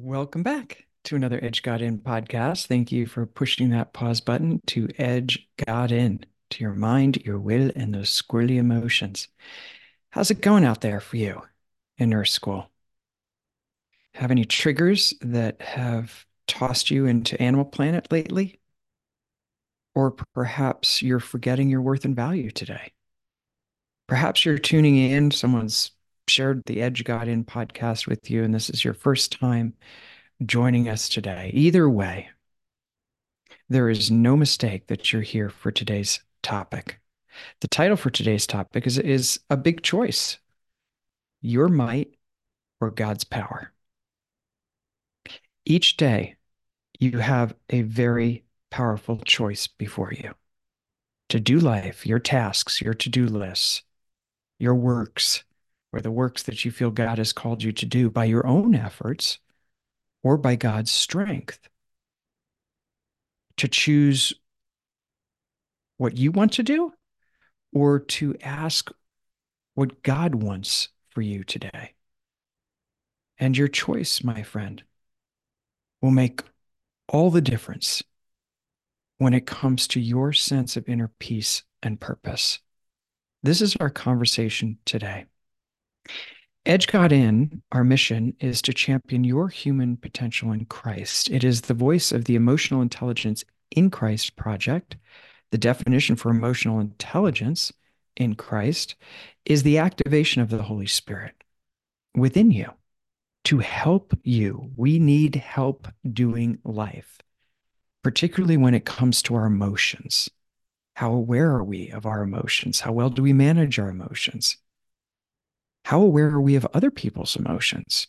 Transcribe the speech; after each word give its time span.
Welcome 0.00 0.44
back 0.44 0.86
to 1.04 1.16
another 1.16 1.40
Edge 1.42 1.64
God 1.64 1.82
In 1.82 1.98
podcast. 1.98 2.68
Thank 2.68 2.92
you 2.92 3.04
for 3.04 3.26
pushing 3.26 3.70
that 3.70 3.92
pause 3.92 4.20
button 4.20 4.60
to 4.68 4.88
edge 4.96 5.48
God 5.66 5.90
in 5.90 6.24
to 6.50 6.62
your 6.62 6.72
mind, 6.72 7.16
your 7.24 7.40
will, 7.40 7.72
and 7.74 7.92
those 7.92 8.08
squirrely 8.08 8.58
emotions. 8.58 9.26
How's 10.10 10.30
it 10.30 10.40
going 10.40 10.64
out 10.64 10.82
there 10.82 11.00
for 11.00 11.16
you 11.16 11.42
in 11.96 12.14
Earth 12.14 12.28
School? 12.28 12.70
Have 14.14 14.30
any 14.30 14.44
triggers 14.44 15.14
that 15.20 15.60
have 15.62 16.24
tossed 16.46 16.92
you 16.92 17.06
into 17.06 17.42
Animal 17.42 17.64
Planet 17.64 18.12
lately? 18.12 18.60
Or 19.96 20.12
perhaps 20.12 21.02
you're 21.02 21.18
forgetting 21.18 21.70
your 21.70 21.82
worth 21.82 22.04
and 22.04 22.14
value 22.14 22.52
today. 22.52 22.92
Perhaps 24.06 24.44
you're 24.44 24.58
tuning 24.58 24.96
in, 24.96 25.32
someone's 25.32 25.90
shared 26.28 26.64
the 26.66 26.82
Edge 26.82 27.04
God 27.04 27.28
In 27.28 27.44
podcast 27.44 28.06
with 28.06 28.30
you, 28.30 28.44
and 28.44 28.54
this 28.54 28.70
is 28.70 28.84
your 28.84 28.94
first 28.94 29.32
time 29.32 29.74
joining 30.44 30.88
us 30.88 31.08
today. 31.08 31.50
Either 31.54 31.88
way, 31.88 32.28
there 33.68 33.88
is 33.88 34.10
no 34.10 34.36
mistake 34.36 34.86
that 34.86 35.12
you're 35.12 35.22
here 35.22 35.50
for 35.50 35.70
today's 35.70 36.20
topic. 36.42 37.00
The 37.60 37.68
title 37.68 37.96
for 37.96 38.10
today's 38.10 38.46
topic 38.46 38.86
is, 38.86 38.98
is 38.98 39.40
a 39.50 39.56
big 39.56 39.82
choice 39.82 40.38
your 41.40 41.68
might 41.68 42.14
or 42.80 42.90
God's 42.90 43.24
power. 43.24 43.72
Each 45.64 45.96
day, 45.96 46.36
you 46.98 47.18
have 47.18 47.54
a 47.70 47.82
very 47.82 48.44
powerful 48.70 49.18
choice 49.18 49.66
before 49.66 50.12
you 50.12 50.34
to 51.28 51.38
do 51.38 51.58
life, 51.60 52.06
your 52.06 52.18
tasks, 52.18 52.80
your 52.80 52.94
to 52.94 53.08
do 53.08 53.26
lists, 53.26 53.82
your 54.58 54.74
works, 54.74 55.44
or 55.92 56.00
the 56.00 56.10
works 56.10 56.42
that 56.44 56.64
you 56.64 56.70
feel 56.70 56.90
God 56.90 57.18
has 57.18 57.32
called 57.32 57.62
you 57.62 57.72
to 57.72 57.86
do 57.86 58.10
by 58.10 58.24
your 58.24 58.46
own 58.46 58.74
efforts 58.74 59.38
or 60.22 60.36
by 60.36 60.56
God's 60.56 60.90
strength. 60.90 61.68
To 63.58 63.68
choose 63.68 64.32
what 65.96 66.16
you 66.16 66.30
want 66.30 66.52
to 66.52 66.62
do 66.62 66.92
or 67.72 67.98
to 67.98 68.36
ask 68.42 68.90
what 69.74 70.02
God 70.02 70.34
wants 70.34 70.88
for 71.10 71.22
you 71.22 71.44
today. 71.44 71.94
And 73.38 73.56
your 73.56 73.68
choice, 73.68 74.22
my 74.22 74.42
friend, 74.42 74.82
will 76.00 76.10
make 76.10 76.42
all 77.08 77.30
the 77.30 77.40
difference 77.40 78.02
when 79.18 79.34
it 79.34 79.46
comes 79.46 79.88
to 79.88 80.00
your 80.00 80.32
sense 80.32 80.76
of 80.76 80.88
inner 80.88 81.10
peace 81.18 81.62
and 81.82 82.00
purpose. 82.00 82.60
This 83.42 83.60
is 83.60 83.76
our 83.76 83.90
conversation 83.90 84.78
today. 84.84 85.26
Edge 86.66 86.86
God 86.86 87.12
In, 87.12 87.62
our 87.72 87.84
mission 87.84 88.34
is 88.40 88.60
to 88.62 88.74
champion 88.74 89.24
your 89.24 89.48
human 89.48 89.96
potential 89.96 90.52
in 90.52 90.66
Christ. 90.66 91.30
It 91.30 91.42
is 91.42 91.62
the 91.62 91.74
voice 91.74 92.12
of 92.12 92.26
the 92.26 92.34
Emotional 92.34 92.82
Intelligence 92.82 93.44
in 93.70 93.90
Christ 93.90 94.36
project. 94.36 94.96
The 95.50 95.58
definition 95.58 96.16
for 96.16 96.30
emotional 96.30 96.78
intelligence 96.78 97.72
in 98.16 98.34
Christ 98.34 98.96
is 99.44 99.62
the 99.62 99.78
activation 99.78 100.42
of 100.42 100.50
the 100.50 100.62
Holy 100.62 100.86
Spirit 100.86 101.34
within 102.14 102.50
you 102.50 102.70
to 103.44 103.60
help 103.60 104.12
you. 104.22 104.70
We 104.76 104.98
need 104.98 105.36
help 105.36 105.88
doing 106.12 106.58
life, 106.64 107.18
particularly 108.02 108.58
when 108.58 108.74
it 108.74 108.84
comes 108.84 109.22
to 109.22 109.34
our 109.36 109.46
emotions. 109.46 110.28
How 110.96 111.12
aware 111.12 111.50
are 111.52 111.64
we 111.64 111.90
of 111.90 112.04
our 112.04 112.22
emotions? 112.22 112.80
How 112.80 112.92
well 112.92 113.08
do 113.08 113.22
we 113.22 113.32
manage 113.32 113.78
our 113.78 113.88
emotions? 113.88 114.58
How 115.84 116.00
aware 116.00 116.28
are 116.28 116.40
we 116.40 116.56
of 116.56 116.66
other 116.74 116.90
people's 116.90 117.36
emotions? 117.36 118.08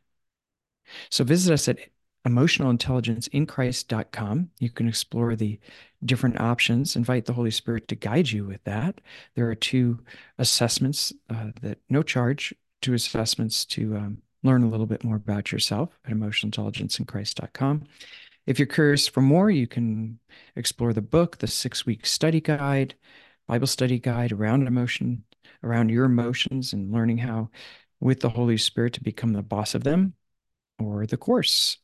So 1.10 1.24
visit 1.24 1.52
us 1.52 1.68
at 1.68 1.78
emotionalintelligenceinchrist.com. 2.26 4.50
You 4.58 4.70
can 4.70 4.88
explore 4.88 5.36
the 5.36 5.60
different 6.04 6.40
options, 6.40 6.96
invite 6.96 7.26
the 7.26 7.34
Holy 7.34 7.50
Spirit 7.50 7.88
to 7.88 7.94
guide 7.94 8.30
you 8.30 8.46
with 8.46 8.64
that. 8.64 9.02
There 9.34 9.50
are 9.50 9.54
two 9.54 10.00
assessments 10.38 11.12
uh, 11.30 11.50
that 11.60 11.78
no 11.88 12.02
charge, 12.02 12.54
two 12.80 12.94
assessments 12.94 13.64
to 13.66 13.96
um, 13.96 14.22
learn 14.42 14.62
a 14.62 14.68
little 14.68 14.86
bit 14.86 15.04
more 15.04 15.16
about 15.16 15.52
yourself 15.52 15.98
at 16.04 16.12
emotionalintelligenceinchrist.com. 16.12 17.84
If 18.46 18.58
you're 18.58 18.66
curious 18.66 19.08
for 19.08 19.22
more, 19.22 19.50
you 19.50 19.66
can 19.66 20.18
explore 20.56 20.92
the 20.92 21.02
book, 21.02 21.38
the 21.38 21.46
six 21.46 21.86
week 21.86 22.06
study 22.06 22.40
guide, 22.40 22.94
Bible 23.46 23.66
study 23.66 23.98
guide 23.98 24.32
around 24.32 24.66
emotion, 24.66 25.24
around 25.62 25.90
your 25.90 26.04
emotions, 26.04 26.72
and 26.72 26.92
learning 26.92 27.18
how, 27.18 27.50
with 28.00 28.20
the 28.20 28.30
Holy 28.30 28.58
Spirit, 28.58 28.94
to 28.94 29.02
become 29.02 29.32
the 29.32 29.42
boss 29.42 29.74
of 29.74 29.84
them, 29.84 30.14
or 30.78 31.06
the 31.06 31.16
course 31.16 31.78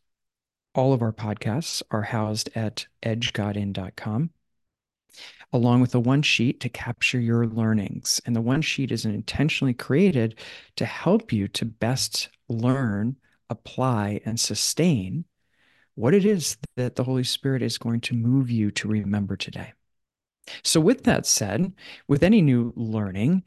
all 0.74 0.92
of 0.92 1.02
our 1.02 1.12
podcasts 1.12 1.82
are 1.90 2.02
housed 2.02 2.50
at 2.54 2.86
edgegodin.com, 3.02 4.30
along 5.52 5.80
with 5.80 5.94
a 5.94 6.00
one 6.00 6.22
sheet 6.22 6.60
to 6.60 6.68
capture 6.68 7.18
your 7.18 7.46
learnings. 7.46 8.20
And 8.24 8.36
the 8.36 8.40
one 8.40 8.62
sheet 8.62 8.92
is 8.92 9.04
intentionally 9.04 9.74
created 9.74 10.38
to 10.76 10.84
help 10.84 11.32
you 11.32 11.48
to 11.48 11.64
best 11.64 12.28
learn, 12.48 13.16
apply, 13.48 14.20
and 14.24 14.38
sustain 14.38 15.24
what 15.94 16.14
it 16.14 16.24
is 16.24 16.56
that 16.76 16.96
the 16.96 17.04
Holy 17.04 17.24
Spirit 17.24 17.62
is 17.62 17.76
going 17.76 18.00
to 18.02 18.14
move 18.14 18.50
you 18.50 18.70
to 18.70 18.88
remember 18.88 19.36
today. 19.36 19.72
So, 20.62 20.80
with 20.80 21.04
that 21.04 21.26
said, 21.26 21.72
with 22.08 22.22
any 22.22 22.42
new 22.42 22.72
learning, 22.74 23.44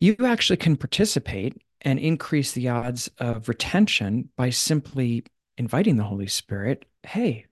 you 0.00 0.16
actually 0.20 0.58
can 0.58 0.76
participate 0.76 1.56
and 1.82 1.98
increase 1.98 2.52
the 2.52 2.68
odds 2.68 3.10
of 3.18 3.48
retention 3.48 4.28
by 4.36 4.50
simply 4.50 5.24
inviting 5.60 5.96
the 5.96 6.04
Holy 6.04 6.26
Spirit, 6.26 6.86
hey, 7.02 7.44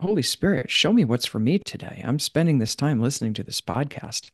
Holy 0.00 0.20
Spirit, 0.20 0.68
show 0.68 0.92
me 0.92 1.04
what's 1.04 1.26
for 1.26 1.38
me 1.38 1.60
today. 1.60 2.02
I'm 2.04 2.18
spending 2.18 2.58
this 2.58 2.74
time 2.74 3.00
listening 3.00 3.34
to 3.34 3.44
this 3.44 3.60
podcast. 3.60 4.32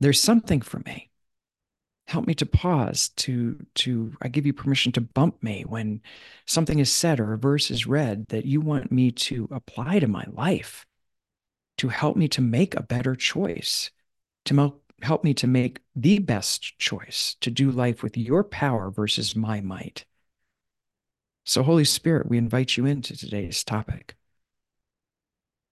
There's 0.00 0.20
something 0.20 0.60
for 0.60 0.80
me. 0.80 1.08
Help 2.08 2.26
me 2.26 2.34
to 2.34 2.44
pause, 2.44 3.08
to 3.16 3.64
to 3.76 4.12
I 4.20 4.28
give 4.28 4.44
you 4.44 4.52
permission 4.52 4.92
to 4.92 5.00
bump 5.00 5.42
me 5.42 5.64
when 5.66 6.02
something 6.44 6.78
is 6.78 6.92
said 6.92 7.20
or 7.20 7.32
a 7.32 7.38
verse 7.38 7.70
is 7.70 7.86
read 7.86 8.26
that 8.28 8.44
you 8.44 8.60
want 8.60 8.92
me 8.92 9.12
to 9.12 9.48
apply 9.50 9.98
to 10.00 10.06
my 10.06 10.26
life, 10.30 10.84
to 11.78 11.88
help 11.88 12.18
me 12.18 12.28
to 12.28 12.42
make 12.42 12.74
a 12.74 12.82
better 12.82 13.14
choice, 13.14 13.90
to 14.44 14.74
help 15.00 15.24
me 15.24 15.32
to 15.32 15.46
make 15.46 15.80
the 15.96 16.18
best 16.18 16.78
choice, 16.78 17.36
to 17.40 17.50
do 17.50 17.70
life 17.70 18.02
with 18.02 18.18
your 18.18 18.44
power 18.44 18.90
versus 18.90 19.34
my 19.34 19.62
might. 19.62 20.04
So, 21.44 21.62
Holy 21.62 21.84
Spirit, 21.84 22.28
we 22.28 22.38
invite 22.38 22.76
you 22.76 22.86
into 22.86 23.16
today's 23.16 23.64
topic. 23.64 24.14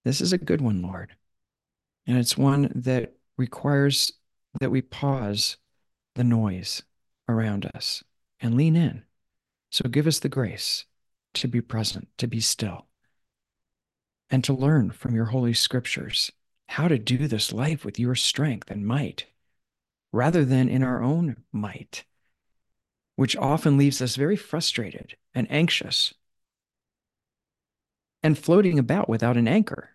This 0.03 0.21
is 0.21 0.33
a 0.33 0.37
good 0.37 0.61
one, 0.61 0.81
Lord. 0.81 1.15
And 2.07 2.17
it's 2.17 2.37
one 2.37 2.71
that 2.75 3.13
requires 3.37 4.11
that 4.59 4.71
we 4.71 4.81
pause 4.81 5.57
the 6.15 6.23
noise 6.23 6.81
around 7.27 7.69
us 7.73 8.03
and 8.39 8.55
lean 8.55 8.75
in. 8.75 9.03
So, 9.69 9.87
give 9.87 10.07
us 10.07 10.19
the 10.19 10.29
grace 10.29 10.85
to 11.35 11.47
be 11.47 11.61
present, 11.61 12.07
to 12.17 12.27
be 12.27 12.39
still, 12.39 12.87
and 14.29 14.43
to 14.43 14.53
learn 14.53 14.91
from 14.91 15.15
your 15.15 15.25
holy 15.25 15.53
scriptures 15.53 16.31
how 16.69 16.87
to 16.87 16.99
do 16.99 17.27
this 17.27 17.51
life 17.51 17.83
with 17.83 17.99
your 17.99 18.15
strength 18.15 18.69
and 18.69 18.85
might 18.85 19.25
rather 20.11 20.45
than 20.45 20.69
in 20.69 20.83
our 20.83 21.01
own 21.01 21.35
might 21.51 22.03
which 23.15 23.35
often 23.35 23.75
leaves 23.75 24.01
us 24.01 24.15
very 24.15 24.35
frustrated 24.35 25.15
and 25.39 25.51
anxious 25.51 26.13
and 28.21 28.37
floating 28.37 28.77
about 28.77 29.09
without 29.09 29.37
an 29.37 29.47
anchor. 29.47 29.89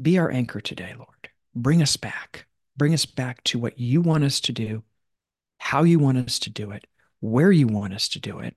Be 0.00 0.18
our 0.18 0.30
anchor 0.30 0.60
today, 0.60 0.94
Lord. 0.96 1.28
Bring 1.54 1.82
us 1.82 1.96
back. 1.96 2.46
bring 2.76 2.94
us 2.94 3.04
back 3.04 3.44
to 3.44 3.58
what 3.58 3.78
you 3.78 4.00
want 4.00 4.24
us 4.24 4.40
to 4.40 4.52
do, 4.52 4.82
how 5.58 5.82
you 5.82 5.98
want 5.98 6.16
us 6.16 6.38
to 6.38 6.48
do 6.48 6.70
it, 6.70 6.86
where 7.20 7.52
you 7.52 7.66
want 7.66 7.92
us 7.92 8.08
to 8.08 8.18
do 8.18 8.38
it, 8.38 8.56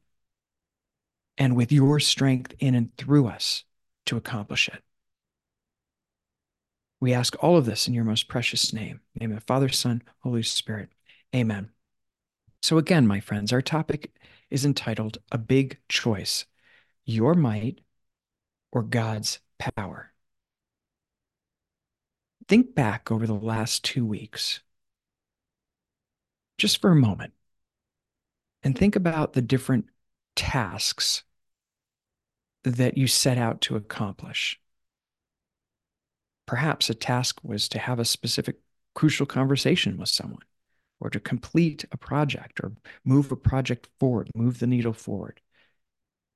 and 1.37 1.57
with 1.57 1.73
your 1.73 1.99
strength 1.99 2.53
in 2.59 2.73
and 2.73 2.95
through 2.95 3.27
us 3.27 3.65
to 4.05 4.15
accomplish 4.15 4.69
it. 4.69 4.81
We 7.01 7.13
ask 7.13 7.35
all 7.43 7.57
of 7.57 7.65
this 7.65 7.85
in 7.85 7.93
your 7.93 8.05
most 8.05 8.29
precious 8.29 8.71
name, 8.71 9.01
name 9.19 9.31
of 9.31 9.39
the 9.39 9.45
Father, 9.45 9.67
Son, 9.67 10.01
Holy 10.19 10.41
Spirit. 10.41 10.87
Amen. 11.35 11.69
So, 12.61 12.77
again, 12.77 13.05
my 13.05 13.19
friends, 13.19 13.51
our 13.51 13.61
topic 13.61 14.13
is 14.53 14.63
entitled 14.63 15.17
A 15.31 15.37
Big 15.37 15.79
Choice 15.89 16.45
Your 17.05 17.33
Might 17.33 17.81
or 18.71 18.83
God's 18.83 19.39
Power. 19.57 20.13
Think 22.47 22.75
back 22.75 23.11
over 23.11 23.25
the 23.25 23.33
last 23.33 23.83
two 23.83 24.05
weeks, 24.05 24.59
just 26.57 26.79
for 26.79 26.91
a 26.91 26.95
moment, 26.95 27.33
and 28.61 28.77
think 28.77 28.95
about 28.95 29.33
the 29.33 29.41
different 29.41 29.85
tasks 30.35 31.23
that 32.63 32.97
you 32.97 33.07
set 33.07 33.37
out 33.37 33.59
to 33.61 33.75
accomplish. 33.75 34.59
Perhaps 36.45 36.89
a 36.89 36.93
task 36.93 37.39
was 37.43 37.67
to 37.69 37.79
have 37.79 37.99
a 37.99 38.05
specific 38.05 38.57
crucial 38.93 39.25
conversation 39.25 39.97
with 39.97 40.09
someone, 40.09 40.43
or 41.03 41.09
to 41.09 41.19
complete 41.19 41.83
a 41.91 41.97
project, 41.97 42.61
or 42.63 42.71
move 43.03 43.29
a 43.31 43.35
project 43.35 43.89
forward, 43.99 44.29
move 44.35 44.59
the 44.59 44.67
needle 44.67 44.93
forward. 44.93 45.41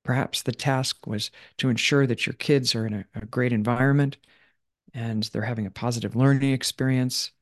Perhaps 0.04 0.42
the 0.42 0.52
task 0.52 1.06
was 1.06 1.30
to 1.56 1.70
ensure 1.70 2.06
that 2.06 2.26
your 2.26 2.34
kids 2.34 2.74
are 2.74 2.86
in 2.86 2.92
a, 2.92 3.04
a 3.14 3.24
great 3.26 3.52
environment 3.52 4.18
and 4.92 5.24
they're 5.24 5.42
having 5.42 5.66
a 5.66 5.70
positive 5.70 6.14
learning 6.14 6.52
experience. 6.52 7.32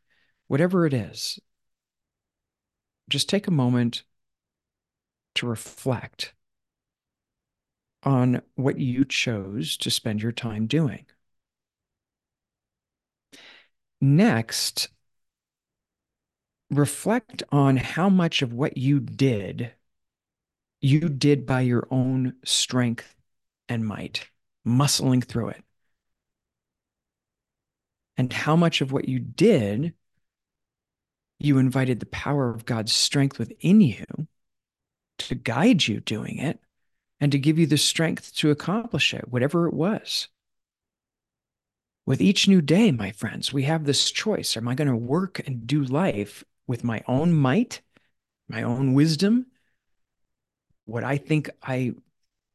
Whatever 0.46 0.86
it 0.86 0.94
is, 0.94 1.40
just 3.08 3.28
take 3.28 3.48
a 3.48 3.52
moment 3.52 4.04
to 5.34 5.46
reflect 5.46 6.32
on 8.04 8.40
what 8.54 8.78
you 8.78 9.04
chose 9.04 9.76
to 9.78 9.90
spend 9.90 10.22
your 10.22 10.32
time 10.32 10.66
doing. 10.66 11.06
Next, 14.00 14.88
reflect 16.70 17.42
on 17.50 17.76
how 17.76 18.08
much 18.08 18.42
of 18.42 18.52
what 18.52 18.76
you 18.76 19.00
did 19.00 19.72
you 20.80 21.08
did 21.08 21.46
by 21.46 21.62
your 21.62 21.86
own 21.90 22.34
strength 22.44 23.14
and 23.68 23.84
might, 23.84 24.28
muscling 24.66 25.24
through 25.24 25.48
it. 25.48 25.64
And 28.16 28.32
how 28.32 28.56
much 28.56 28.80
of 28.80 28.92
what 28.92 29.08
you 29.08 29.18
did 29.18 29.94
you 31.38 31.58
invited 31.58 32.00
the 32.00 32.06
power 32.06 32.50
of 32.50 32.64
God's 32.64 32.92
strength 32.92 33.38
within 33.38 33.80
you 33.80 34.04
to 35.18 35.34
guide 35.34 35.86
you 35.86 36.00
doing 36.00 36.38
it 36.38 36.60
and 37.20 37.32
to 37.32 37.38
give 37.38 37.58
you 37.58 37.66
the 37.66 37.78
strength 37.78 38.34
to 38.36 38.50
accomplish 38.50 39.12
it, 39.12 39.28
whatever 39.28 39.66
it 39.66 39.74
was. 39.74 40.28
With 42.04 42.20
each 42.20 42.46
new 42.46 42.60
day, 42.62 42.92
my 42.92 43.10
friends, 43.10 43.52
we 43.52 43.64
have 43.64 43.84
this 43.84 44.10
choice. 44.10 44.56
Am 44.56 44.68
I 44.68 44.74
going 44.74 44.88
to 44.88 44.96
work 44.96 45.40
and 45.46 45.66
do 45.66 45.82
life 45.82 46.44
with 46.66 46.84
my 46.84 47.02
own 47.06 47.32
might, 47.32 47.82
my 48.48 48.62
own 48.62 48.94
wisdom, 48.94 49.46
what 50.84 51.04
I 51.04 51.18
think 51.18 51.50
I 51.62 51.92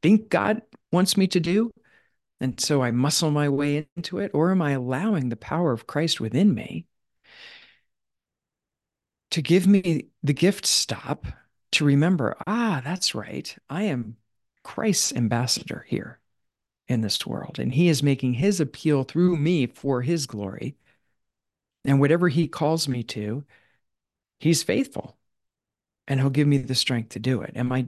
think 0.01 0.29
God 0.29 0.61
wants 0.91 1.17
me 1.17 1.27
to 1.27 1.39
do? 1.39 1.71
And 2.39 2.59
so 2.59 2.81
I 2.81 2.91
muscle 2.91 3.29
my 3.31 3.49
way 3.49 3.87
into 3.95 4.17
it? 4.19 4.31
Or 4.33 4.51
am 4.51 4.61
I 4.61 4.71
allowing 4.71 5.29
the 5.29 5.35
power 5.35 5.71
of 5.71 5.85
Christ 5.85 6.19
within 6.19 6.53
me 6.53 6.87
to 9.31 9.41
give 9.41 9.67
me 9.67 10.07
the 10.23 10.33
gift 10.33 10.65
stop 10.65 11.25
to 11.73 11.85
remember, 11.85 12.35
ah, 12.47 12.81
that's 12.83 13.15
right. 13.15 13.55
I 13.69 13.83
am 13.83 14.17
Christ's 14.63 15.13
ambassador 15.13 15.85
here 15.87 16.19
in 16.87 17.01
this 17.01 17.25
world, 17.25 17.57
and 17.59 17.73
he 17.73 17.87
is 17.87 18.03
making 18.03 18.33
his 18.33 18.59
appeal 18.59 19.03
through 19.03 19.37
me 19.37 19.67
for 19.67 20.01
his 20.01 20.27
glory. 20.27 20.75
And 21.85 21.99
whatever 21.99 22.27
he 22.27 22.47
calls 22.47 22.87
me 22.87 23.03
to, 23.03 23.45
he's 24.41 24.63
faithful 24.63 25.17
and 26.07 26.19
he'll 26.19 26.29
give 26.29 26.47
me 26.47 26.57
the 26.57 26.75
strength 26.75 27.09
to 27.09 27.19
do 27.19 27.41
it. 27.41 27.51
And 27.55 27.71
I 27.73 27.85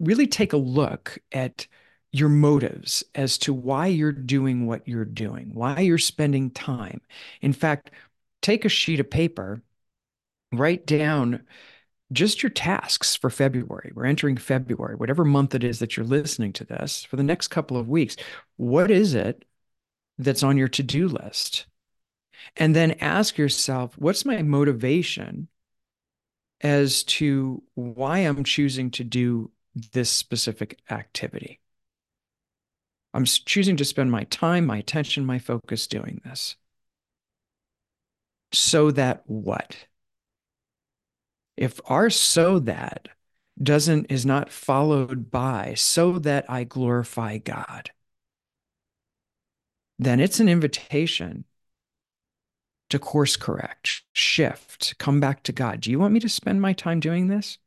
really 0.00 0.26
take 0.26 0.52
a 0.52 0.58
look 0.58 1.18
at 1.32 1.66
your 2.12 2.28
motives 2.28 3.04
as 3.14 3.36
to 3.36 3.52
why 3.52 3.88
you're 3.88 4.12
doing 4.12 4.66
what 4.66 4.86
you're 4.88 5.04
doing, 5.04 5.50
why 5.52 5.80
you're 5.80 5.98
spending 5.98 6.50
time. 6.50 7.00
In 7.42 7.52
fact, 7.52 7.90
take 8.40 8.64
a 8.64 8.70
sheet 8.70 9.00
of 9.00 9.10
paper, 9.10 9.60
write 10.52 10.86
down 10.86 11.42
just 12.12 12.42
your 12.42 12.50
tasks 12.50 13.16
for 13.16 13.28
February. 13.28 13.92
We're 13.94 14.06
entering 14.06 14.36
February, 14.36 14.94
whatever 14.94 15.24
month 15.24 15.54
it 15.54 15.64
is 15.64 15.80
that 15.80 15.96
you're 15.96 16.06
listening 16.06 16.52
to 16.54 16.64
this 16.64 17.04
for 17.04 17.16
the 17.16 17.24
next 17.24 17.48
couple 17.48 17.76
of 17.76 17.88
weeks. 17.88 18.16
What 18.56 18.90
is 18.90 19.14
it 19.14 19.44
that's 20.16 20.44
on 20.44 20.56
your 20.56 20.68
to 20.68 20.82
do 20.82 21.08
list? 21.08 21.66
And 22.56 22.76
then 22.76 22.92
ask 22.92 23.36
yourself, 23.36 23.98
what's 23.98 24.24
my 24.24 24.40
motivation 24.42 25.48
as 26.60 27.04
to 27.04 27.62
why 27.74 28.18
I'm 28.20 28.44
choosing 28.44 28.90
to 28.92 29.04
do 29.04 29.50
this 29.92 30.10
specific 30.10 30.78
activity? 30.90 31.60
I'm 33.14 33.24
choosing 33.24 33.76
to 33.78 33.84
spend 33.84 34.10
my 34.10 34.24
time, 34.24 34.66
my 34.66 34.78
attention, 34.78 35.24
my 35.24 35.38
focus 35.38 35.86
doing 35.86 36.20
this. 36.24 36.56
So 38.52 38.90
that 38.92 39.22
what? 39.26 39.86
if 41.56 41.80
our 41.86 42.10
so 42.10 42.58
that 42.60 43.08
doesn't 43.60 44.06
is 44.06 44.26
not 44.26 44.50
followed 44.50 45.30
by 45.30 45.74
so 45.74 46.18
that 46.20 46.44
I 46.48 46.64
glorify 46.64 47.38
God, 47.38 47.90
then 49.98 50.20
it's 50.20 50.40
an 50.40 50.48
invitation 50.48 51.44
to 52.90 52.98
course 52.98 53.36
correct, 53.36 54.02
shift, 54.12 54.96
come 54.98 55.20
back 55.20 55.42
to 55.44 55.52
God. 55.52 55.80
Do 55.80 55.90
you 55.90 55.98
want 55.98 56.14
me 56.14 56.20
to 56.20 56.28
spend 56.28 56.60
my 56.60 56.72
time 56.72 57.00
doing 57.00 57.28
this? 57.28 57.58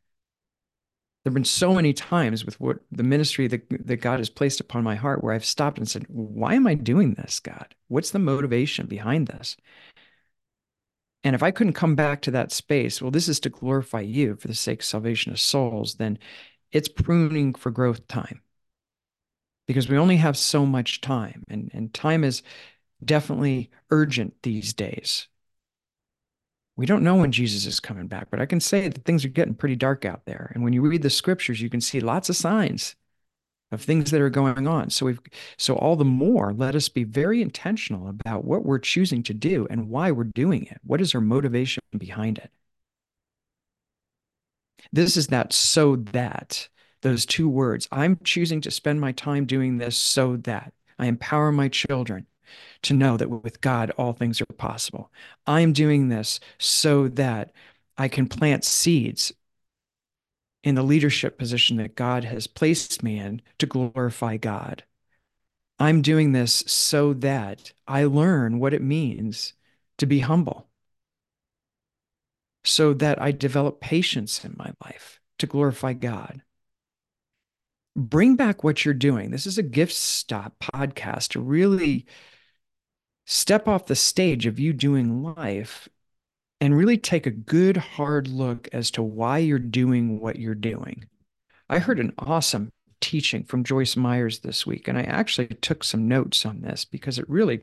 There 1.23 1.31
have 1.31 1.35
been 1.35 1.43
so 1.43 1.73
many 1.73 1.91
times 1.91 2.45
with 2.45 2.59
what 2.61 2.77
the 2.91 3.03
ministry 3.03 3.47
that, 3.47 3.63
that 3.85 3.97
God 3.97 4.19
has 4.19 4.29
placed 4.29 4.61
upon 4.61 4.83
my 4.83 4.95
heart 4.95 5.21
where 5.21 5.33
I've 5.33 5.43
stopped 5.43 5.77
and 5.77 5.87
said, 5.87 6.05
Why 6.07 6.53
am 6.53 6.65
I 6.65 6.75
doing 6.75 7.15
this, 7.15 7.41
God? 7.41 7.75
What's 7.89 8.11
the 8.11 8.19
motivation 8.19 8.87
behind 8.87 9.27
this? 9.27 9.57
And 11.25 11.35
if 11.35 11.43
I 11.43 11.51
couldn't 11.51 11.73
come 11.73 11.95
back 11.95 12.21
to 12.21 12.31
that 12.31 12.53
space, 12.53 13.01
well, 13.01 13.11
this 13.11 13.27
is 13.27 13.41
to 13.41 13.49
glorify 13.49 13.99
you 13.99 14.37
for 14.37 14.47
the 14.47 14.55
sake 14.55 14.79
of 14.79 14.85
salvation 14.85 15.33
of 15.33 15.39
souls, 15.39 15.95
then 15.95 16.17
it's 16.71 16.87
pruning 16.87 17.53
for 17.53 17.71
growth 17.71 18.07
time. 18.07 18.41
Because 19.67 19.89
we 19.89 19.97
only 19.97 20.17
have 20.17 20.37
so 20.37 20.65
much 20.65 21.01
time, 21.01 21.43
and, 21.49 21.69
and 21.73 21.93
time 21.93 22.23
is 22.23 22.41
definitely 23.03 23.69
urgent 23.91 24.35
these 24.43 24.73
days. 24.73 25.27
We 26.75 26.85
don't 26.85 27.03
know 27.03 27.17
when 27.17 27.31
Jesus 27.31 27.65
is 27.65 27.79
coming 27.79 28.07
back, 28.07 28.29
but 28.29 28.39
I 28.39 28.45
can 28.45 28.61
say 28.61 28.87
that 28.87 29.03
things 29.03 29.25
are 29.25 29.29
getting 29.29 29.53
pretty 29.53 29.75
dark 29.75 30.05
out 30.05 30.25
there. 30.25 30.51
And 30.55 30.63
when 30.63 30.71
you 30.71 30.81
read 30.81 31.01
the 31.01 31.09
scriptures, 31.09 31.61
you 31.61 31.69
can 31.69 31.81
see 31.81 31.99
lots 31.99 32.29
of 32.29 32.37
signs 32.37 32.95
of 33.71 33.81
things 33.81 34.11
that 34.11 34.21
are 34.21 34.29
going 34.29 34.67
on. 34.67 34.89
So 34.89 35.05
we've 35.05 35.19
so 35.57 35.75
all 35.75 35.95
the 35.95 36.05
more 36.05 36.53
let 36.53 36.75
us 36.75 36.89
be 36.89 37.03
very 37.03 37.41
intentional 37.41 38.07
about 38.07 38.45
what 38.45 38.65
we're 38.65 38.79
choosing 38.79 39.23
to 39.23 39.33
do 39.33 39.67
and 39.69 39.89
why 39.89 40.11
we're 40.11 40.23
doing 40.23 40.65
it. 40.65 40.79
What 40.83 41.01
is 41.01 41.13
our 41.13 41.21
motivation 41.21 41.83
behind 41.97 42.37
it? 42.37 42.51
This 44.91 45.17
is 45.17 45.27
that 45.27 45.53
so 45.53 45.97
that 45.97 46.67
those 47.01 47.25
two 47.25 47.47
words. 47.47 47.87
I'm 47.91 48.19
choosing 48.23 48.61
to 48.61 48.71
spend 48.71 48.99
my 48.99 49.11
time 49.11 49.45
doing 49.45 49.77
this 49.77 49.97
so 49.97 50.37
that 50.37 50.73
I 50.97 51.05
empower 51.05 51.51
my 51.51 51.67
children 51.69 52.25
to 52.83 52.93
know 52.93 53.17
that 53.17 53.29
with 53.29 53.61
God 53.61 53.91
all 53.91 54.13
things 54.13 54.41
are 54.41 54.45
possible. 54.45 55.11
I'm 55.47 55.73
doing 55.73 56.09
this 56.09 56.39
so 56.57 57.07
that 57.09 57.51
I 57.97 58.07
can 58.07 58.27
plant 58.27 58.63
seeds 58.63 59.33
in 60.63 60.75
the 60.75 60.83
leadership 60.83 61.37
position 61.37 61.77
that 61.77 61.95
God 61.95 62.23
has 62.25 62.47
placed 62.47 63.01
me 63.03 63.17
in 63.17 63.41
to 63.59 63.65
glorify 63.65 64.37
God. 64.37 64.83
I'm 65.79 66.01
doing 66.01 66.33
this 66.33 66.63
so 66.67 67.13
that 67.13 67.71
I 67.87 68.03
learn 68.03 68.59
what 68.59 68.73
it 68.73 68.81
means 68.81 69.53
to 69.97 70.05
be 70.05 70.19
humble, 70.19 70.67
so 72.65 72.93
that 72.93 73.21
I 73.21 73.31
develop 73.31 73.79
patience 73.79 74.43
in 74.43 74.55
my 74.57 74.71
life 74.83 75.19
to 75.39 75.47
glorify 75.47 75.93
God. 75.93 76.41
Bring 77.95 78.35
back 78.35 78.63
what 78.63 78.83
you're 78.83 78.93
doing. 78.93 79.31
This 79.31 79.47
is 79.47 79.57
a 79.57 79.63
gift 79.63 79.93
stop 79.93 80.59
podcast 80.59 81.29
to 81.29 81.39
really 81.39 82.05
step 83.29 83.67
off 83.67 83.85
the 83.85 83.95
stage 83.95 84.47
of 84.47 84.59
you 84.59 84.73
doing 84.73 85.21
life 85.21 85.87
and 86.59 86.75
really 86.75 86.97
take 86.97 87.27
a 87.27 87.31
good 87.31 87.77
hard 87.77 88.27
look 88.27 88.67
as 88.73 88.89
to 88.89 89.03
why 89.03 89.37
you're 89.37 89.59
doing 89.59 90.19
what 90.19 90.37
you're 90.37 90.55
doing. 90.55 91.05
I 91.69 91.77
heard 91.77 91.99
an 91.99 92.11
awesome 92.17 92.71
teaching 93.01 93.43
from 93.43 93.63
Joyce 93.63 93.95
Myers 93.95 94.39
this 94.39 94.65
week, 94.65 94.87
and 94.87 94.97
I 94.97 95.03
actually 95.03 95.45
took 95.45 95.83
some 95.83 96.07
notes 96.07 96.43
on 96.43 96.61
this 96.61 96.85
because 96.85 97.19
it 97.19 97.29
really 97.29 97.61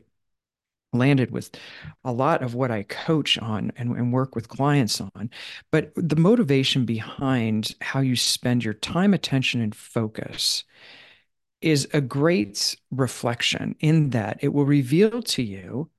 landed 0.93 1.31
with 1.31 1.51
a 2.05 2.13
lot 2.13 2.41
of 2.41 2.55
what 2.55 2.71
I 2.71 2.83
coach 2.83 3.37
on 3.37 3.73
and, 3.75 3.91
and, 3.91 4.13
work 4.13 4.35
with 4.35 4.47
clients 4.47 5.01
on. 5.01 5.29
But 5.69 5.91
the 5.97 6.15
motivation 6.15 6.85
behind 6.85 7.75
how 7.81 7.99
you 7.99 8.15
spend 8.15 8.63
your 8.63 8.73
time, 8.73 9.13
attention, 9.13 9.59
and 9.59 9.75
focus 9.75 10.63
is 11.61 11.87
a 11.93 12.01
great 12.01 12.75
reflection 12.91 13.75
in 13.79 14.11
that 14.11 14.37
it 14.41 14.49
will 14.49 14.65
reveal 14.65 15.21
to 15.21 15.43
you 15.43 15.89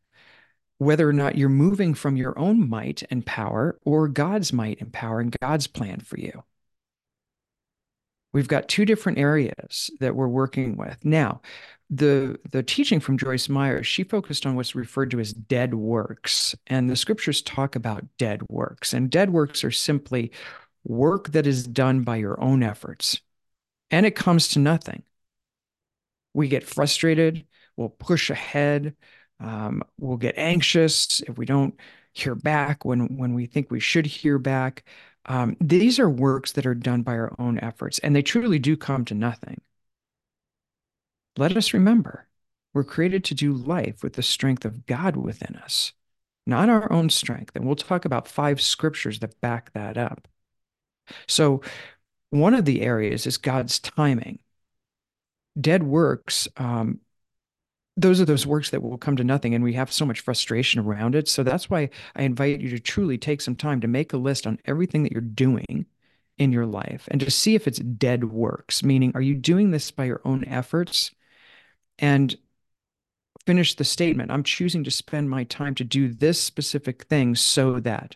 whether 0.79 1.09
or 1.09 1.12
not 1.12 1.37
you're 1.37 1.49
moving 1.49 1.93
from 1.93 2.17
your 2.17 2.38
own 2.38 2.69
might 2.69 3.03
and 3.11 3.27
power 3.27 3.79
or 3.85 4.07
God's 4.09 4.53
might 4.53 4.81
and 4.81 4.93
power 4.93 5.21
and 5.21 5.35
God's 5.41 5.67
plan 5.67 6.00
for 6.00 6.19
you. 6.19 6.45
We've 8.33 8.49
got 8.49 8.69
two 8.69 8.85
different 8.85 9.19
areas 9.19 9.91
that 10.00 10.15
we're 10.15 10.29
working 10.29 10.77
with. 10.77 11.05
Now, 11.05 11.41
the 11.91 12.38
the 12.53 12.62
teaching 12.62 13.00
from 13.00 13.17
Joyce 13.17 13.49
Meyer, 13.49 13.83
she 13.83 14.05
focused 14.05 14.45
on 14.45 14.55
what's 14.55 14.75
referred 14.75 15.11
to 15.12 15.21
as 15.21 15.33
dead 15.33 15.75
works. 15.75 16.55
And 16.67 16.88
the 16.88 16.97
scriptures 16.97 17.41
talk 17.43 17.75
about 17.75 18.05
dead 18.19 18.43
works. 18.49 18.93
And 18.93 19.11
dead 19.11 19.31
works 19.31 19.65
are 19.65 19.71
simply 19.71 20.31
work 20.85 21.33
that 21.33 21.47
is 21.47 21.67
done 21.67 22.03
by 22.03 22.17
your 22.17 22.41
own 22.41 22.62
efforts. 22.62 23.21
And 23.91 24.05
it 24.05 24.15
comes 24.15 24.49
to 24.49 24.59
nothing. 24.59 25.03
We 26.35 26.49
get 26.49 26.64
frustrated, 26.64 27.47
we'll 27.76 27.88
push 27.88 28.30
ahead, 28.30 28.94
um, 29.40 29.82
we'll 29.99 30.16
get 30.16 30.37
anxious 30.37 31.20
if 31.23 31.38
we 31.38 31.47
don't 31.47 31.78
hear 32.12 32.35
back 32.35 32.85
when 32.85 33.16
when 33.16 33.35
we 33.35 33.47
think 33.47 33.70
we 33.70 33.80
should 33.80 34.06
hear 34.06 34.38
back. 34.38 34.85
Um, 35.26 35.56
these 35.61 35.99
are 35.99 36.08
works 36.11 36.52
that 36.52 36.66
are 36.66 36.75
done 36.75 37.02
by 37.02 37.12
our 37.12 37.35
own 37.38 37.58
efforts, 37.61 37.99
and 38.00 38.14
they 38.16 38.23
truly 38.23 38.58
do 38.58 38.76
come 38.76 39.04
to 39.06 39.14
nothing. 39.14 39.61
Let 41.37 41.56
us 41.56 41.73
remember, 41.73 42.26
we're 42.75 42.85
created 42.85 43.25
to 43.25 43.35
do 43.35 43.52
life 43.52 44.02
with 44.02 44.14
the 44.14 44.23
strength 44.23 44.64
of 44.64 44.87
God 44.87 45.16
within 45.16 45.56
us, 45.56 45.92
not 46.47 46.68
our 46.68 46.90
own 46.92 47.11
strength. 47.11 47.54
And 47.54 47.64
we'll 47.66 47.76
talk 47.76 48.04
about 48.04 48.28
five 48.28 48.61
scriptures 48.61 49.20
that 49.20 49.40
back 49.40 49.73
that 49.73 49.97
up. 49.97 50.26
So, 51.26 51.62
one 52.30 52.54
of 52.54 52.64
the 52.64 52.82
areas 52.82 53.26
is 53.26 53.38
God's 53.38 53.78
timing. 53.78 54.40
Dead 55.61 55.83
works 55.83 56.49
um, 56.57 57.00
those 57.99 58.21
are 58.21 58.25
those 58.25 58.47
works 58.47 58.71
that 58.71 58.83
will 58.83 58.97
come 58.97 59.17
to 59.17 59.25
nothing 59.25 59.55
and 59.55 59.65
we 59.65 59.73
have 59.73 59.93
so 59.93 60.07
much 60.07 60.21
frustration 60.21 60.81
around 60.81 61.17
it. 61.17 61.29
So 61.29 61.43
that's 61.43 61.69
why 61.69 61.91
i 62.15 62.23
invite 62.23 62.61
you 62.61 62.71
to 62.71 62.79
truly 62.79 63.19
take 63.19 63.41
some 63.41 63.57
time 63.57 63.81
to 63.81 63.88
make 63.88 64.12
a 64.12 64.17
list 64.17 64.47
on 64.47 64.59
everything 64.65 65.03
that 65.03 65.12
you're 65.12 65.21
doing 65.21 65.85
in 66.38 66.53
your 66.53 66.67
life 66.67 67.09
and 67.11 67.21
to 67.21 67.31
see 67.31 67.57
if 67.57 67.67
it's 67.67 67.81
dead 67.81 68.25
works 68.25 68.85
meaning 68.85 69.11
are 69.15 69.21
you 69.21 69.35
doing 69.35 69.73
this 69.73 69.91
by 69.91 70.05
your 70.05 70.21
own 70.25 70.45
efforts? 70.45 71.11
And 71.99 72.37
finish 73.45 73.75
the 73.75 73.85
statement 73.85 74.31
i'm 74.31 74.45
choosing 74.45 74.85
to 74.85 74.91
spend 74.91 75.29
my 75.29 75.43
time 75.45 75.75
to 75.75 75.83
do 75.83 76.09
this 76.09 76.41
specific 76.41 77.05
thing 77.07 77.35
so 77.35 77.81
that 77.81 78.15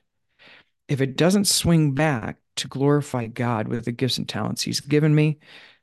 if 0.89 1.01
it 1.01 1.17
doesn't 1.17 1.47
swing 1.47 1.93
back 1.95 2.37
to 2.55 2.69
glorify 2.69 3.27
god 3.27 3.67
with 3.67 3.85
the 3.87 3.93
gifts 3.93 4.19
and 4.19 4.29
talents 4.29 4.63
he's 4.63 4.81
given 4.81 5.15
me 5.15 5.39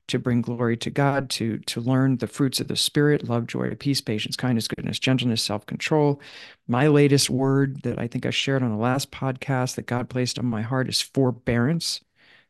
to 0.10 0.20
bring 0.20 0.42
glory 0.42 0.78
to 0.78 0.89
God, 0.89 1.30
to 1.32 1.60
to 1.60 1.82
learn 1.82 2.18
the 2.18 2.28
fruits 2.28 2.60
of 2.60 2.68
the 2.68 2.75
Spirit, 2.75 3.30
love, 3.30 3.48
joy, 3.48 3.74
peace, 3.75 4.01
patience, 4.01 4.36
kindness, 4.36 4.68
goodness, 4.68 5.00
gentleness, 5.00 5.42
self-control. 5.42 6.22
My 6.68 6.88
latest 6.88 7.30
word 7.30 7.82
that 7.84 8.00
I 8.00 8.08
think 8.08 8.25
I 8.25 8.32
shared 8.32 8.63
on 8.63 8.72
the 8.72 8.78
last 8.78 9.12
podcast 9.12 9.75
that 9.75 9.86
God 9.88 10.10
placed 10.10 10.38
on 10.38 10.46
my 10.46 10.62
heart 10.62 10.89
is 10.89 11.01
forbearance, 11.01 12.01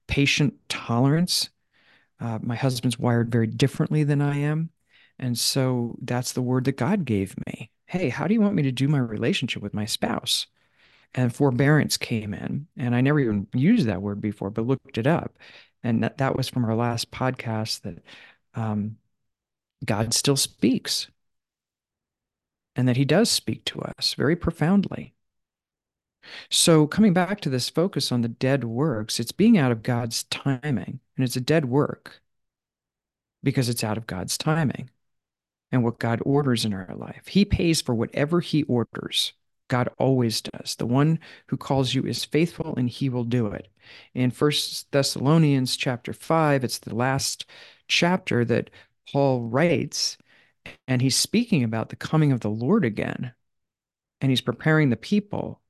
patient 0.08 0.56
tolerance. 0.70 1.50
Uh, 2.20 2.40
my 2.42 2.56
husband's 2.56 3.00
wired 3.00 3.32
very 3.32 3.48
differently 3.48 4.04
than 4.04 4.22
I 4.22 4.38
am. 4.40 4.72
And 5.20 5.38
so 5.38 5.98
that's 6.02 6.34
the 6.34 6.42
word 6.42 6.66
that 6.66 6.78
God 6.78 7.06
gave 7.06 7.36
me. 7.46 7.72
Hey, 7.86 8.10
how 8.10 8.28
do 8.28 8.34
you 8.34 8.42
want 8.42 8.56
me 8.56 8.64
to 8.64 8.72
do 8.72 8.88
my 8.88 9.00
relationship 9.00 9.62
with 9.62 9.74
my 9.74 9.86
spouse? 9.86 10.48
And 11.16 11.34
forbearance 11.34 11.98
came 11.98 12.34
in. 12.34 12.68
And 12.78 12.96
I 12.96 13.02
never 13.02 13.20
even 13.20 13.48
used 13.54 13.88
that 13.88 14.02
word 14.02 14.22
before, 14.22 14.50
but 14.52 14.68
looked 14.68 14.98
it 14.98 15.08
up 15.08 15.34
and 15.84 16.04
that, 16.04 16.18
that 16.18 16.36
was 16.36 16.50
from 16.50 16.66
our 16.66 16.76
last 16.76 17.12
podcast 17.12 17.82
that 17.82 18.00
um, 18.56 18.98
God 19.86 20.14
still 20.14 20.36
speaks 20.36 21.08
and 22.76 22.88
that 22.88 22.98
he 22.98 23.06
does 23.06 23.30
speak 23.30 23.66
to 23.66 23.82
us 23.82 24.14
very 24.14 24.36
profoundly. 24.36 25.14
So, 26.50 26.86
coming 26.86 27.14
back 27.14 27.42
to 27.42 27.50
this 27.50 27.70
focus 27.70 28.12
on 28.12 28.22
the 28.22 28.28
dead 28.28 28.64
works, 28.64 29.20
it's 29.20 29.32
being 29.32 29.58
out 29.58 29.72
of 29.72 29.84
God's 29.84 30.24
timing, 30.26 31.00
and 31.16 31.26
it's 31.26 31.38
a 31.38 31.42
dead 31.42 31.66
work 31.66 32.22
because 33.42 33.70
it's 33.70 33.84
out 33.84 33.98
of 33.98 34.08
God's 34.08 34.38
timing 34.38 34.90
and 35.72 35.84
what 35.84 36.00
God 36.00 36.22
orders 36.26 36.66
in 36.66 36.74
our 36.74 36.94
life. 36.96 37.28
He 37.28 37.46
pays 37.46 37.82
for 37.82 37.96
whatever 37.96 38.42
he 38.42 38.64
orders. 38.64 39.34
God 39.70 39.90
always 39.98 40.42
does. 40.42 40.76
The 40.76 40.86
one 40.86 41.20
who 41.48 41.58
calls 41.58 41.94
you 41.94 42.04
is 42.04 42.26
faithful 42.26 42.76
and 42.76 42.90
he 42.90 43.08
will 43.08 43.24
do 43.24 43.48
it. 43.48 43.68
In 44.14 44.32
First 44.32 44.92
Thessalonians 44.92 45.78
chapter 45.78 46.14
5, 46.14 46.64
it's 46.64 46.80
the 46.80 46.96
last 46.96 47.46
chapter 47.88 48.46
that 48.46 48.70
Paul 49.12 49.44
writes, 49.44 50.18
and 50.88 51.02
he's 51.02 51.16
speaking 51.16 51.64
about 51.64 51.90
the 51.90 51.96
coming 51.96 52.32
of 52.32 52.42
the 52.42 52.50
Lord 52.50 52.86
again. 52.86 53.34
And 54.22 54.30
he's 54.32 54.42
preparing 54.42 54.90
the 54.90 54.98
people. 54.98 55.62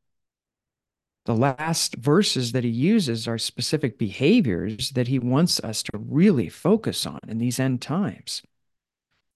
The 1.25 1.35
last 1.35 1.95
verses 1.95 2.53
that 2.53 2.63
he 2.63 2.69
uses 2.69 3.27
are 3.27 3.37
specific 3.37 3.99
behaviors 3.99 4.89
that 4.91 5.07
he 5.07 5.19
wants 5.19 5.59
us 5.59 5.83
to 5.83 5.91
really 5.97 6.49
focus 6.49 7.05
on 7.05 7.19
in 7.27 7.37
these 7.37 7.59
end 7.59 7.81
times. 7.81 8.41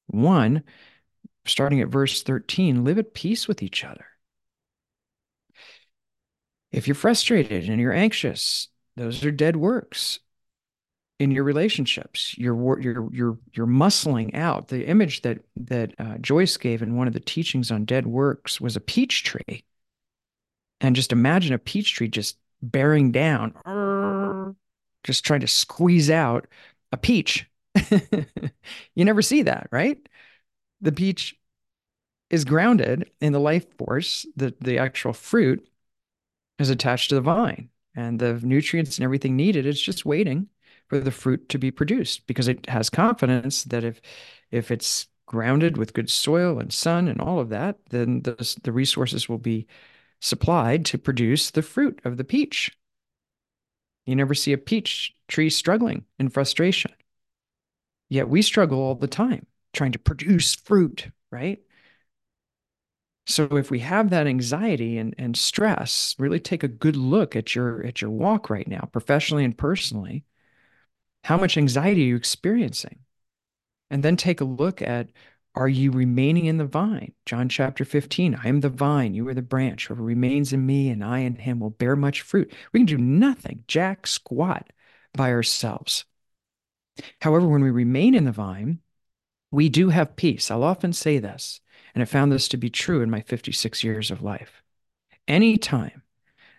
One, 0.08 0.64
starting 1.46 1.82
at 1.82 1.90
verse 1.90 2.24
13, 2.24 2.84
live 2.84 2.98
at 2.98 3.14
peace 3.14 3.48
with 3.48 3.62
each 3.62 3.84
other. 3.84 4.06
If 6.72 6.88
you're 6.88 6.96
frustrated 6.96 7.70
and 7.70 7.80
you're 7.80 7.94
anxious, 7.94 8.70
those 8.96 9.24
are 9.26 9.32
dead 9.32 9.56
works 9.56 10.20
in 11.20 11.32
your 11.32 11.44
relationships. 11.44 12.38
You're 12.38 12.80
you're 12.80 13.10
you're 13.12 13.38
you're 13.54 13.68
muscling 13.68 14.36
out. 14.36 14.68
The 14.68 14.86
image 14.86 15.22
that 15.22 15.40
that 15.56 15.94
uh, 16.00 16.18
Joyce 16.20 16.58
gave 16.58 16.82
in 16.82 16.96
one 16.96 17.08
of 17.08 17.14
the 17.14 17.20
teachings 17.20 17.72
on 17.72 17.86
dead 17.86 18.06
works 18.06 18.60
was 18.60 18.76
a 18.76 18.82
peach 18.82 19.24
tree, 19.24 19.64
and 20.82 20.96
just 20.96 21.12
imagine 21.12 21.54
a 21.54 21.60
peach 21.60 21.96
tree 21.96 22.08
just 22.08 22.38
bearing 22.62 23.12
down, 23.12 23.54
just 25.04 25.26
trying 25.26 25.42
to 25.42 25.48
squeeze 25.48 26.10
out 26.10 26.48
a 26.92 26.98
peach. 26.98 27.50
you 28.96 29.06
never 29.06 29.22
see 29.22 29.44
that, 29.44 29.68
right? 29.72 29.98
The 30.82 30.92
peach 30.92 31.36
is 32.30 32.46
grounded 32.46 33.10
in 33.22 33.34
the 33.34 33.40
life 33.40 33.66
force, 33.78 34.26
the 34.36 34.54
the 34.60 34.78
actual 34.78 35.14
fruit 35.14 35.68
is 36.60 36.70
attached 36.70 37.10
to 37.10 37.16
the 37.16 37.22
vine 37.22 37.70
and 37.96 38.20
the 38.20 38.34
nutrients 38.42 38.98
and 38.98 39.04
everything 39.06 39.36
needed. 39.36 39.66
It's 39.66 39.82
just 39.82 40.06
waiting 40.06 40.48
for 40.88 41.00
the 41.00 41.12
fruit 41.12 41.50
to 41.50 41.58
be 41.58 41.72
produced 41.72 42.28
because 42.28 42.48
it 42.48 42.68
has 42.70 42.90
confidence 42.90 43.64
that 43.66 43.84
if 43.84 44.02
if 44.52 44.72
it's 44.72 45.08
grounded 45.26 45.78
with 45.78 45.94
good 45.94 46.10
soil 46.10 46.60
and 46.60 46.72
sun 46.72 47.08
and 47.08 47.22
all 47.22 47.40
of 47.40 47.50
that 47.50 47.78
then 47.90 48.22
the, 48.22 48.58
the 48.64 48.72
resources 48.72 49.28
will 49.30 49.38
be 49.38 49.66
supplied 50.22 50.86
to 50.86 50.98
produce 50.98 51.52
the 51.52 51.62
fruit 51.62 52.00
of 52.04 52.18
the 52.18 52.24
peach 52.24 52.72
you 54.06 54.16
never 54.16 54.34
see 54.34 54.54
a 54.54 54.58
peach 54.58 55.16
tree 55.28 55.50
struggling 55.50 56.06
in 56.20 56.30
frustration 56.30 56.92
yet 58.10 58.30
we 58.30 58.42
struggle 58.42 58.80
all 58.80 58.96
the 58.96 59.08
time 59.08 59.46
trying 59.72 59.92
to 59.92 60.00
produce 60.00 60.56
fruit 60.56 61.10
right 61.32 61.60
so 63.26 63.46
if 63.58 63.72
we 63.72 63.80
have 63.80 64.10
that 64.10 64.28
anxiety 64.28 64.98
and, 64.98 65.16
and 65.18 65.38
stress, 65.38 66.16
really 66.20 66.40
take 66.40 66.64
a 66.64 66.68
good 66.68 66.96
look 66.96 67.36
at 67.36 67.56
your 67.56 67.86
at 67.86 68.02
your 68.02 68.12
walk 68.12 68.50
right 68.50 68.68
now, 68.68 68.90
professionally 68.92 69.46
and 69.46 69.58
personally. 69.58 70.26
How 71.24 71.38
much 71.38 71.58
anxiety 71.58 72.04
are 72.04 72.08
you 72.08 72.16
experiencing? 72.18 73.00
And 73.90 74.04
then 74.04 74.18
take 74.18 74.42
a 74.42 74.46
look 74.46 74.82
at 74.82 75.10
are 75.56 75.70
you 75.70 75.92
remaining 75.92 76.46
in 76.46 76.58
the 76.58 76.66
vine? 76.66 77.14
John 77.26 77.48
chapter 77.48 77.86
15, 77.86 78.40
I 78.44 78.48
am 78.48 78.62
the 78.62 78.70
vine, 78.70 79.14
you 79.14 79.28
are 79.28 79.36
the 79.36 79.42
branch. 79.44 79.88
Whoever 79.88 80.02
remains 80.02 80.52
in 80.52 80.66
me 80.66 80.90
and 80.90 81.04
I 81.04 81.20
in 81.20 81.36
him 81.36 81.60
will 81.60 81.70
bear 81.70 81.96
much 81.96 82.22
fruit. 82.22 82.52
We 82.72 82.80
can 82.80 82.88
do 82.88 82.98
nothing, 82.98 83.64
jack 83.68 84.08
squat 84.08 84.72
by 85.14 85.32
ourselves. 85.32 86.06
However, 87.22 87.48
when 87.48 87.64
we 87.64 87.70
remain 87.70 88.16
in 88.16 88.26
the 88.26 88.32
vine, 88.32 88.80
we 89.52 89.70
do 89.70 89.90
have 89.90 90.16
peace. 90.16 90.50
I'll 90.50 90.64
often 90.64 90.92
say 90.94 91.20
this 91.20 91.62
and 91.94 92.02
I 92.02 92.06
found 92.06 92.32
this 92.32 92.48
to 92.50 92.58
be 92.58 92.70
true 92.70 93.02
in 93.02 93.10
my 93.10 93.22
56 93.22 93.84
years 93.84 94.12
of 94.12 94.22
life. 94.22 94.64
Anytime 95.28 96.04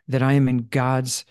that 0.08 0.22
I 0.22 0.34
am 0.34 0.48
in 0.48 0.68
God's 0.68 1.24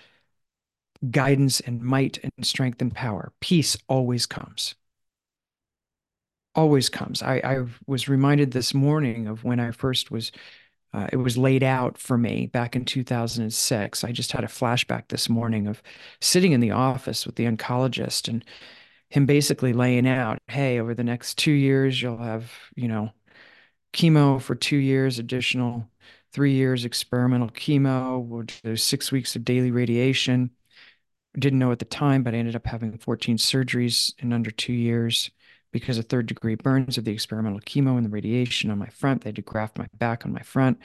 guidance 1.10 1.60
and 1.60 1.82
might 1.82 2.18
and 2.24 2.46
strength 2.46 2.82
and 2.82 2.94
power, 2.94 3.32
peace 3.40 3.78
always 3.88 4.26
comes. 4.26 4.76
Always 6.56 6.90
comes. 6.90 7.24
I, 7.24 7.36
I 7.44 7.66
was 7.88 8.08
reminded 8.08 8.52
this 8.52 8.74
morning 8.74 9.28
of 9.28 9.44
when 9.44 9.60
I 9.60 9.72
first 9.72 10.12
was, 10.12 10.32
uh, 10.94 11.08
it 11.12 11.18
was 11.18 11.38
laid 11.38 11.64
out 11.64 11.98
for 11.98 12.18
me 12.18 12.46
back 12.46 12.76
in 12.76 12.86
2006. 12.86 14.04
I 14.04 14.12
just 14.12 14.32
had 14.32 14.44
a 14.44 14.48
flashback 14.48 15.08
this 15.08 15.30
morning 15.30 15.68
of 15.68 15.82
sitting 16.22 16.52
in 16.52 16.60
the 16.60 16.72
office 16.72 17.26
with 17.26 17.36
the 17.36 17.46
oncologist 17.46 18.28
and 18.28 18.46
him 19.10 19.26
basically 19.26 19.74
laying 19.74 20.08
out, 20.08 20.40
hey, 20.48 20.80
over 20.80 20.94
the 20.94 21.04
next 21.04 21.38
two 21.38 21.52
years, 21.52 22.02
you'll 22.02 22.18
have, 22.18 22.52
you 22.76 22.88
know, 22.88 23.12
chemo 23.94 24.42
for 24.42 24.56
two 24.56 24.78
years, 24.78 25.20
additional 25.20 25.88
three 26.32 26.54
years 26.54 26.84
experimental 26.86 27.50
chemo, 27.50 28.24
we'll 28.24 28.44
do 28.64 28.76
six 28.76 29.12
weeks 29.12 29.36
of 29.36 29.46
daily 29.46 29.72
radiation. 29.72 30.50
Didn't 31.38 31.60
know 31.60 31.72
at 31.72 31.80
the 31.80 31.86
time, 31.86 32.24
but 32.24 32.34
I 32.34 32.38
ended 32.38 32.56
up 32.56 32.68
having 32.68 32.98
14 32.98 33.38
surgeries 33.38 34.14
in 34.20 34.34
under 34.34 34.52
two 34.52 34.74
years 34.74 35.32
because 35.72 35.98
of 35.98 36.06
third 36.06 36.28
degree 36.28 36.56
burns 36.56 36.98
of 36.98 37.06
the 37.06 37.12
experimental 37.12 37.60
chemo 37.62 37.98
and 37.98 38.06
the 38.06 38.10
radiation 38.10 38.70
on 38.70 38.78
my 38.78 38.88
front. 38.88 39.24
They 39.24 39.30
had 39.30 39.36
to 39.38 39.42
graft 39.42 39.78
my 39.78 39.88
back 39.98 40.26
on 40.26 40.34
my 40.34 40.42
front 40.42 40.80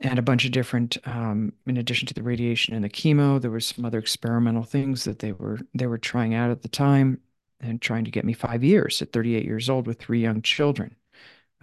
and 0.00 0.18
a 0.18 0.22
bunch 0.22 0.44
of 0.44 0.52
different 0.52 0.98
um, 1.04 1.52
in 1.66 1.76
addition 1.76 2.06
to 2.06 2.14
the 2.14 2.22
radiation 2.22 2.74
and 2.74 2.84
the 2.84 2.88
chemo 2.88 3.40
there 3.40 3.50
was 3.50 3.66
some 3.66 3.84
other 3.84 3.98
experimental 3.98 4.62
things 4.62 5.04
that 5.04 5.20
they 5.20 5.32
were 5.32 5.58
they 5.74 5.86
were 5.86 5.98
trying 5.98 6.34
out 6.34 6.50
at 6.50 6.62
the 6.62 6.68
time 6.68 7.20
and 7.60 7.80
trying 7.80 8.04
to 8.04 8.10
get 8.10 8.24
me 8.24 8.32
five 8.32 8.62
years 8.62 9.00
at 9.00 9.12
38 9.12 9.44
years 9.44 9.70
old 9.70 9.86
with 9.86 9.98
three 9.98 10.20
young 10.20 10.42
children 10.42 10.94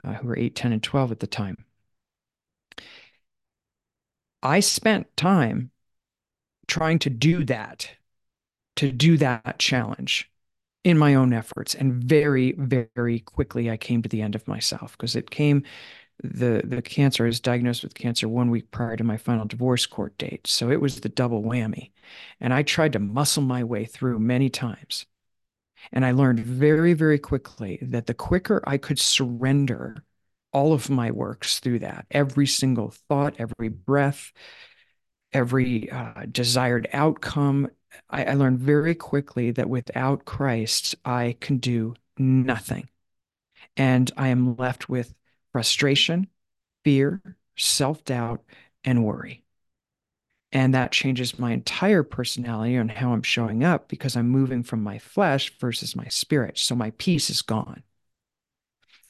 uh, 0.04 0.14
who 0.14 0.28
were 0.28 0.38
8 0.38 0.56
10 0.56 0.74
and 0.74 0.84
12 0.84 1.12
at 1.12 1.20
the 1.20 1.28
time 1.28 1.66
i 4.42 4.60
spent 4.60 5.16
time 5.18 5.72
trying 6.68 7.00
to 7.00 7.10
do 7.10 7.44
that 7.46 7.92
to 8.76 8.92
do 8.92 9.18
that 9.18 9.60
challenge 9.60 10.32
in 10.84 10.98
my 10.98 11.16
own 11.16 11.34
efforts 11.34 11.76
and 11.76 11.94
very 12.04 12.54
very 12.54 13.20
quickly 13.20 13.70
i 13.72 13.78
came 13.78 14.02
to 14.02 14.10
the 14.10 14.22
end 14.22 14.36
of 14.36 14.48
myself 14.48 14.94
because 14.94 15.16
it 15.16 15.32
came 15.32 15.64
the 16.24 16.62
the 16.66 16.82
cancer. 16.82 17.26
I 17.26 17.28
was 17.28 17.40
diagnosed 17.42 17.84
with 17.84 17.96
cancer 17.96 18.30
one 18.30 18.52
week 18.52 18.72
prior 18.72 18.98
to 18.98 19.04
my 19.04 19.18
final 19.18 19.46
divorce 19.46 19.86
court 19.86 20.18
date, 20.18 20.48
so 20.48 20.72
it 20.72 20.82
was 20.82 21.02
the 21.02 21.10
double 21.10 21.44
whammy. 21.44 21.92
And 22.42 22.54
I 22.54 22.64
tried 22.64 22.94
to 22.94 23.00
muscle 23.00 23.44
my 23.44 23.64
way 23.64 23.86
through 23.86 24.20
many 24.20 24.50
times. 24.50 25.06
And 25.92 26.06
I 26.06 26.12
learned 26.12 26.40
very, 26.40 26.94
very 26.94 27.20
quickly 27.20 27.80
that 27.82 28.06
the 28.06 28.14
quicker 28.14 28.64
I 28.66 28.78
could 28.78 29.00
surrender 29.00 30.04
all 30.52 30.74
of 30.74 30.90
my 30.90 31.12
works 31.12 31.60
through 31.60 31.80
that, 31.80 32.06
every 32.12 32.48
single 32.48 32.94
thought, 33.10 33.36
every 33.40 33.70
breath, 33.70 34.32
every 35.32 35.90
uh, 35.90 36.26
desired 36.32 36.88
outcome, 36.94 37.70
I, 38.10 38.26
I 38.26 38.34
learned 38.34 38.60
very 38.60 38.96
quickly 38.96 39.52
that 39.52 39.70
without 39.70 40.26
Christ, 40.26 40.96
I 41.04 41.36
can 41.40 41.58
do 41.58 41.96
nothing. 42.18 42.90
And 43.76 44.12
I 44.18 44.28
am 44.28 44.56
left 44.56 44.90
with 44.90 45.14
frustration, 45.52 46.28
fear, 46.84 47.22
self 47.58 48.04
doubt, 48.04 48.44
and 48.84 49.04
worry. 49.04 49.43
And 50.54 50.74
that 50.74 50.94
changes 50.94 51.38
my 51.38 51.52
entire 51.52 52.04
personality 52.04 52.76
and 52.76 52.90
how 52.90 53.12
I'm 53.12 53.24
showing 53.24 53.62
up 53.64 53.90
because 53.90 54.16
I'm 54.16 54.30
moving 54.30 54.64
from 54.64 54.82
my 54.84 55.00
flesh 55.00 55.52
versus 55.60 55.98
my 55.98 56.08
spirit. 56.08 56.58
So 56.60 56.76
my 56.76 56.92
peace 56.92 57.30
is 57.30 57.42
gone. 57.42 57.84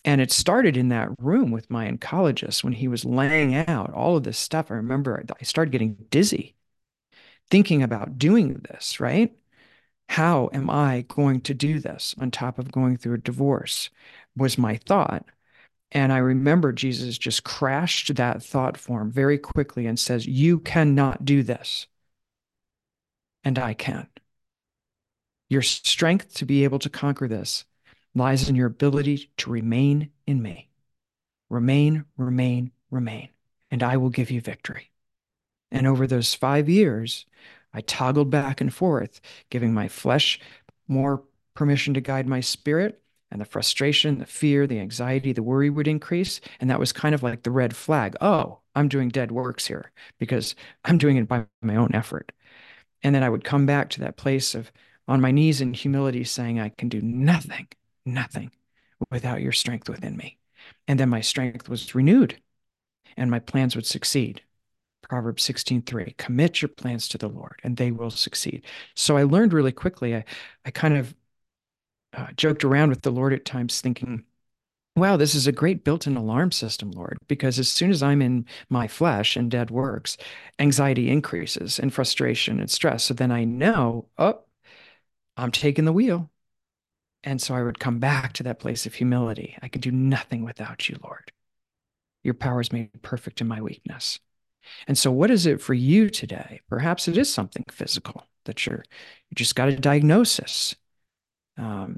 And 0.06 0.20
it 0.20 0.32
started 0.32 0.76
in 0.76 0.90
that 0.90 1.10
room 1.20 1.52
with 1.52 1.70
my 1.70 1.90
oncologist 1.90 2.64
when 2.64 2.74
he 2.74 2.88
was 2.88 3.06
laying 3.06 3.56
out 3.56 3.94
all 3.94 4.18
of 4.18 4.24
this 4.24 4.38
stuff. 4.38 4.70
I 4.70 4.76
remember 4.76 5.24
I 5.40 5.44
started 5.44 5.72
getting 5.72 5.96
dizzy 6.10 6.56
thinking 7.52 7.84
about 7.84 8.18
doing 8.18 8.56
this, 8.70 9.00
right? 9.00 9.36
How 10.10 10.50
am 10.54 10.70
I 10.70 11.06
going 11.10 11.42
to 11.42 11.54
do 11.56 11.80
this 11.80 12.16
on 12.20 12.32
top 12.32 12.60
of 12.60 12.72
going 12.72 12.98
through 12.98 13.16
a 13.16 13.20
divorce? 13.20 13.90
Was 14.38 14.58
my 14.58 14.78
thought. 14.78 15.26
And 15.94 16.12
I 16.12 16.18
remember 16.18 16.74
Jesus 16.74 17.20
just 17.20 17.44
crashed 17.44 18.14
that 18.16 18.42
thought 18.42 18.78
form 18.78 19.12
very 19.12 19.38
quickly 19.38 19.86
and 19.86 20.00
says, 20.00 20.26
You 20.26 20.60
cannot 20.60 21.24
do 21.24 21.44
this. 21.44 21.86
And 23.44 23.60
I 23.60 23.76
can. 23.76 24.08
Your 25.50 25.62
strength 25.62 26.34
to 26.36 26.46
be 26.46 26.64
able 26.64 26.80
to 26.80 26.90
conquer 26.90 27.28
this 27.28 27.66
lies 28.16 28.50
in 28.50 28.56
your 28.56 28.68
ability 28.68 29.30
to 29.38 29.52
remain 29.52 30.10
in 30.26 30.42
me. 30.42 30.70
Remain, 31.50 32.06
remain, 32.18 32.72
remain, 32.90 33.30
and 33.70 33.84
I 33.84 33.98
will 33.98 34.10
give 34.10 34.32
you 34.32 34.42
victory. 34.42 34.90
And 35.72 35.86
over 35.86 36.08
those 36.08 36.34
five 36.34 36.70
years, 36.70 37.26
I 37.72 37.82
toggled 37.82 38.32
back 38.32 38.62
and 38.62 38.74
forth, 38.74 39.22
giving 39.52 39.74
my 39.74 39.88
flesh 39.88 40.40
more 40.88 41.24
permission 41.54 41.94
to 41.94 42.02
guide 42.02 42.28
my 42.28 42.40
spirit 42.40 43.03
and 43.34 43.42
the 43.42 43.46
frustration, 43.46 44.20
the 44.20 44.28
fear, 44.28 44.68
the 44.68 44.80
anxiety, 44.80 45.34
the 45.34 45.44
worry 45.44 45.70
would 45.72 45.88
increase. 45.90 46.42
And 46.62 46.70
that 46.70 46.80
was 46.80 46.94
kind 46.94 47.16
of 47.16 47.24
like 47.24 47.44
the 47.44 47.52
red 47.52 47.76
flag. 47.76 48.16
Oh, 48.22 48.62
I'm 48.76 48.88
doing 48.90 49.10
dead 49.10 49.32
works 49.32 49.68
here 49.68 49.92
because 50.20 50.56
I'm 50.86 51.00
doing 51.00 51.18
it 51.18 51.28
by 51.28 51.46
my 51.62 51.76
own 51.78 51.92
effort. 51.96 52.32
And 53.04 53.14
then 53.16 53.24
I 53.24 53.30
would 53.30 53.44
come 53.44 53.66
back 53.66 53.90
to 53.92 54.02
that 54.02 54.18
place 54.18 54.56
of 54.56 54.72
on 55.08 55.22
my 55.22 55.32
knees 55.32 55.62
in 55.62 55.74
humility 55.74 56.24
saying, 56.24 56.60
I 56.60 56.70
can 56.70 56.90
do 56.90 57.02
nothing, 57.02 57.68
nothing 58.06 58.52
without 59.12 59.42
your 59.42 59.52
strength 59.52 59.90
within 59.90 60.18
me. 60.18 60.38
And 60.88 61.00
then 61.00 61.10
my 61.10 61.22
strength 61.22 61.70
was 61.70 61.96
renewed 61.96 62.42
and 63.18 63.32
my 63.32 63.40
plans 63.40 63.76
would 63.76 63.86
succeed. 63.86 64.42
Proverbs 65.04 65.44
16:3 65.44 66.16
commit 66.18 66.62
your 66.62 66.70
plans 66.70 67.08
to 67.10 67.18
the 67.18 67.30
Lord 67.30 67.60
and 67.64 67.78
they 67.78 67.92
will 67.92 68.12
succeed. 68.12 68.66
So 68.96 69.18
I 69.18 69.24
learned 69.24 69.54
really 69.54 69.72
quickly 69.72 70.16
I 70.16 70.26
I 70.66 70.72
kind 70.72 70.98
of 70.98 71.16
uh, 72.14 72.28
joked 72.36 72.64
around 72.64 72.90
with 72.90 73.02
the 73.02 73.12
Lord 73.12 73.34
at 73.34 73.46
times, 73.46 73.82
thinking, 73.82 74.24
wow, 74.96 75.18
this 75.18 75.34
is 75.34 75.48
a 75.48 75.52
great 75.52 75.84
built 75.84 76.06
in 76.06 76.16
alarm 76.16 76.52
system, 76.52 76.92
Lord, 76.92 77.18
because 77.28 77.58
as 77.58 77.72
soon 77.72 77.90
as 77.92 78.04
I'm 78.04 78.22
in 78.22 78.46
my 78.70 78.88
flesh 78.88 79.36
and 79.36 79.50
dead 79.50 79.72
works, 79.72 80.18
anxiety 80.60 81.10
increases 81.10 81.80
and 81.80 81.94
frustration 81.94 82.60
and 82.60 82.70
stress. 82.70 83.04
So 83.06 83.14
then 83.14 83.32
I 83.32 83.44
know, 83.44 84.08
oh, 84.18 84.42
I'm 85.36 85.52
taking 85.52 85.86
the 85.86 85.94
wheel. 85.94 86.30
And 87.24 87.42
so 87.42 87.56
I 87.56 87.64
would 87.64 87.80
come 87.80 88.00
back 88.00 88.34
to 88.34 88.44
that 88.44 88.60
place 88.60 88.86
of 88.86 88.94
humility. 88.94 89.58
I 89.62 89.68
can 89.70 89.82
do 89.82 89.92
nothing 89.92 90.44
without 90.44 90.90
you, 90.90 90.98
Lord. 91.02 91.32
Your 92.24 92.34
power 92.34 92.62
is 92.62 92.72
made 92.72 93.02
perfect 93.02 93.42
in 93.42 93.48
my 93.48 93.62
weakness. 93.62 94.20
And 94.88 94.98
so, 94.98 95.12
what 95.12 95.32
is 95.32 95.46
it 95.46 95.62
for 95.62 95.74
you 95.74 96.10
today? 96.10 96.62
Perhaps 96.70 97.08
it 97.08 97.18
is 97.18 97.34
something 97.34 97.66
physical 97.70 98.26
that 98.46 98.66
you're, 98.66 98.84
you 99.30 99.36
just 99.36 99.56
got 99.56 99.70
a 99.70 99.76
diagnosis 99.76 100.76
um, 101.58 101.98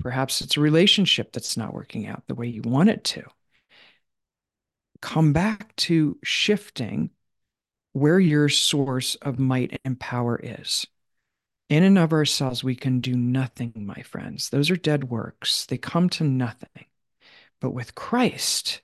perhaps 0.00 0.40
it's 0.40 0.56
a 0.56 0.60
relationship 0.60 1.32
that's 1.32 1.56
not 1.56 1.74
working 1.74 2.06
out 2.06 2.26
the 2.26 2.34
way 2.34 2.46
you 2.46 2.62
want 2.62 2.88
it 2.88 3.04
to. 3.04 3.22
Come 5.00 5.32
back 5.32 5.74
to 5.76 6.18
shifting 6.24 7.10
where 7.92 8.18
your 8.18 8.48
source 8.48 9.14
of 9.16 9.38
might 9.38 9.80
and 9.84 9.98
power 9.98 10.38
is. 10.42 10.86
In 11.68 11.82
and 11.82 11.98
of 11.98 12.12
ourselves, 12.12 12.62
we 12.62 12.76
can 12.76 13.00
do 13.00 13.16
nothing, 13.16 13.72
my 13.74 14.02
friends. 14.02 14.50
Those 14.50 14.70
are 14.70 14.76
dead 14.76 15.04
works, 15.04 15.66
they 15.66 15.78
come 15.78 16.08
to 16.10 16.24
nothing. 16.24 16.86
But 17.60 17.70
with 17.70 17.94
Christ, 17.94 18.82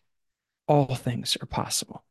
all 0.67 0.95
things 0.95 1.37
are 1.41 1.47
possible. 1.47 2.05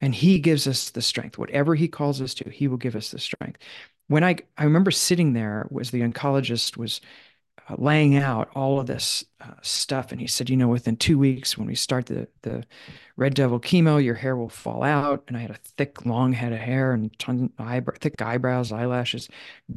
And 0.00 0.14
he 0.14 0.38
gives 0.38 0.66
us 0.66 0.90
the 0.90 1.02
strength. 1.02 1.38
Whatever 1.38 1.74
he 1.74 1.88
calls 1.88 2.20
us 2.20 2.34
to, 2.34 2.48
he 2.50 2.68
will 2.68 2.76
give 2.76 2.94
us 2.94 3.10
the 3.10 3.18
strength. 3.18 3.60
When 4.06 4.24
I 4.24 4.36
I 4.56 4.64
remember 4.64 4.90
sitting 4.90 5.32
there 5.32 5.66
was 5.70 5.90
the 5.90 6.02
oncologist 6.02 6.76
was 6.76 7.00
laying 7.76 8.16
out 8.16 8.50
all 8.54 8.80
of 8.80 8.86
this 8.86 9.24
uh, 9.40 9.52
stuff. 9.62 10.12
And 10.12 10.20
he 10.20 10.26
said, 10.26 10.50
you 10.50 10.56
know, 10.56 10.68
within 10.68 10.96
two 10.96 11.18
weeks, 11.18 11.56
when 11.56 11.66
we 11.66 11.74
start 11.74 12.06
the, 12.06 12.28
the 12.42 12.64
red 13.16 13.34
devil 13.34 13.60
chemo, 13.60 14.02
your 14.02 14.14
hair 14.14 14.36
will 14.36 14.48
fall 14.48 14.82
out. 14.82 15.24
And 15.28 15.36
I 15.36 15.40
had 15.40 15.50
a 15.50 15.54
thick, 15.76 16.04
long 16.06 16.32
head 16.32 16.52
of 16.52 16.58
hair 16.58 16.92
and 16.92 17.10
eyebrow, 17.58 17.94
thick 18.00 18.20
eyebrows, 18.20 18.72
eyelashes 18.72 19.28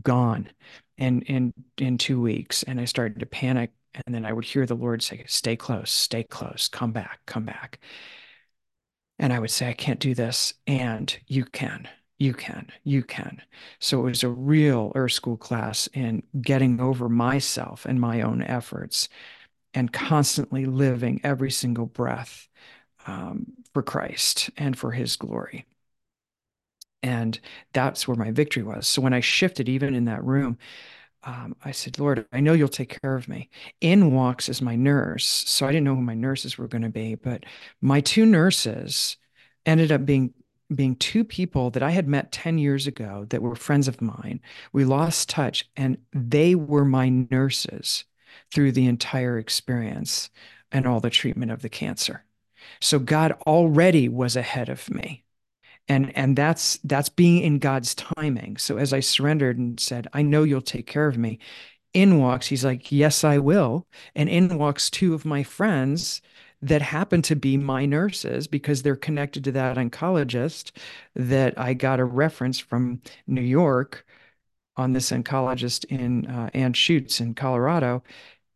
gone. 0.03 0.49
And 0.97 1.23
in, 1.23 1.53
in 1.77 1.97
two 1.97 2.21
weeks. 2.21 2.63
And 2.63 2.79
I 2.79 2.85
started 2.85 3.19
to 3.19 3.25
panic. 3.25 3.71
And 4.05 4.15
then 4.15 4.25
I 4.25 4.33
would 4.33 4.45
hear 4.45 4.65
the 4.65 4.75
Lord 4.75 5.01
say, 5.03 5.23
stay 5.27 5.55
close, 5.55 5.91
stay 5.91 6.23
close, 6.23 6.67
come 6.67 6.91
back, 6.91 7.19
come 7.25 7.43
back. 7.43 7.79
And 9.19 9.33
I 9.33 9.39
would 9.39 9.51
say, 9.51 9.69
I 9.69 9.73
can't 9.73 9.99
do 9.99 10.15
this. 10.15 10.53
And 10.65 11.15
you 11.27 11.45
can 11.45 11.87
you 12.21 12.35
can, 12.35 12.67
you 12.83 13.01
can. 13.01 13.41
So 13.79 14.01
it 14.01 14.03
was 14.03 14.23
a 14.23 14.29
real 14.29 14.91
Earth 14.93 15.13
School 15.13 15.37
class 15.37 15.87
in 15.87 16.21
getting 16.39 16.79
over 16.79 17.09
myself 17.09 17.83
and 17.83 17.99
my 17.99 18.21
own 18.21 18.43
efforts 18.43 19.09
and 19.73 19.91
constantly 19.91 20.65
living 20.65 21.19
every 21.23 21.49
single 21.49 21.87
breath 21.87 22.47
um, 23.07 23.47
for 23.73 23.81
Christ 23.81 24.51
and 24.55 24.77
for 24.77 24.91
his 24.91 25.15
glory. 25.15 25.65
And 27.01 27.39
that's 27.73 28.07
where 28.07 28.17
my 28.17 28.29
victory 28.29 28.61
was. 28.61 28.87
So 28.87 29.01
when 29.01 29.13
I 29.15 29.21
shifted, 29.21 29.67
even 29.67 29.95
in 29.95 30.05
that 30.05 30.23
room, 30.23 30.59
um, 31.23 31.55
I 31.65 31.71
said, 31.71 31.97
Lord, 31.97 32.27
I 32.31 32.39
know 32.39 32.53
you'll 32.53 32.67
take 32.67 33.01
care 33.01 33.15
of 33.15 33.27
me. 33.27 33.49
In 33.79 34.13
walks 34.13 34.47
as 34.47 34.61
my 34.61 34.75
nurse. 34.75 35.25
So 35.25 35.65
I 35.65 35.71
didn't 35.71 35.85
know 35.85 35.95
who 35.95 36.01
my 36.01 36.13
nurses 36.13 36.59
were 36.59 36.67
going 36.67 36.83
to 36.83 36.89
be, 36.89 37.15
but 37.15 37.45
my 37.81 37.99
two 37.99 38.27
nurses 38.27 39.17
ended 39.65 39.91
up 39.91 40.05
being 40.05 40.35
being 40.75 40.95
two 40.95 41.23
people 41.23 41.69
that 41.71 41.83
I 41.83 41.91
had 41.91 42.07
met 42.07 42.31
10 42.31 42.57
years 42.57 42.87
ago 42.87 43.25
that 43.29 43.41
were 43.41 43.55
friends 43.55 43.87
of 43.87 44.01
mine. 44.01 44.41
We 44.73 44.85
lost 44.85 45.29
touch, 45.29 45.69
and 45.75 45.97
they 46.13 46.55
were 46.55 46.85
my 46.85 47.09
nurses 47.09 48.05
through 48.51 48.71
the 48.71 48.85
entire 48.85 49.37
experience 49.37 50.29
and 50.71 50.87
all 50.87 50.99
the 50.99 51.09
treatment 51.09 51.51
of 51.51 51.61
the 51.61 51.69
cancer. 51.69 52.23
So 52.79 52.99
God 52.99 53.33
already 53.45 54.07
was 54.07 54.35
ahead 54.35 54.69
of 54.69 54.89
me. 54.89 55.23
And, 55.87 56.15
and 56.15 56.37
that's 56.37 56.77
that's 56.83 57.09
being 57.09 57.41
in 57.41 57.59
God's 57.59 57.95
timing. 57.95 58.57
So 58.57 58.77
as 58.77 58.93
I 58.93 58.99
surrendered 58.99 59.57
and 59.57 59.79
said, 59.79 60.07
I 60.13 60.21
know 60.21 60.43
you'll 60.43 60.61
take 60.61 60.87
care 60.87 61.07
of 61.07 61.17
me, 61.17 61.39
in 61.93 62.19
walks, 62.19 62.47
he's 62.47 62.63
like, 62.63 62.91
Yes, 62.91 63.23
I 63.23 63.37
will. 63.37 63.87
And 64.15 64.29
in 64.29 64.57
walks 64.57 64.89
two 64.89 65.13
of 65.13 65.25
my 65.25 65.43
friends 65.43 66.21
that 66.61 66.81
happen 66.81 67.21
to 67.23 67.35
be 67.35 67.57
my 67.57 67.85
nurses 67.85 68.47
because 68.47 68.83
they're 68.83 68.95
connected 68.95 69.43
to 69.45 69.51
that 69.53 69.77
oncologist 69.77 70.71
that 71.15 71.57
I 71.57 71.73
got 71.73 71.99
a 71.99 72.05
reference 72.05 72.59
from 72.59 73.01
New 73.27 73.41
York 73.41 74.05
on 74.77 74.93
this 74.93 75.11
oncologist 75.11 75.85
in 75.85 76.27
uh, 76.27 76.49
Anschutz 76.53 77.19
in 77.19 77.33
Colorado. 77.33 78.03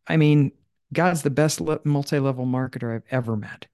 I 0.06 0.16
mean, 0.16 0.52
God's 0.92 1.22
the 1.22 1.30
best 1.30 1.60
multi 1.84 2.18
level 2.18 2.46
marketer 2.46 2.94
I've 2.94 3.04
ever 3.10 3.36
met. 3.36 3.66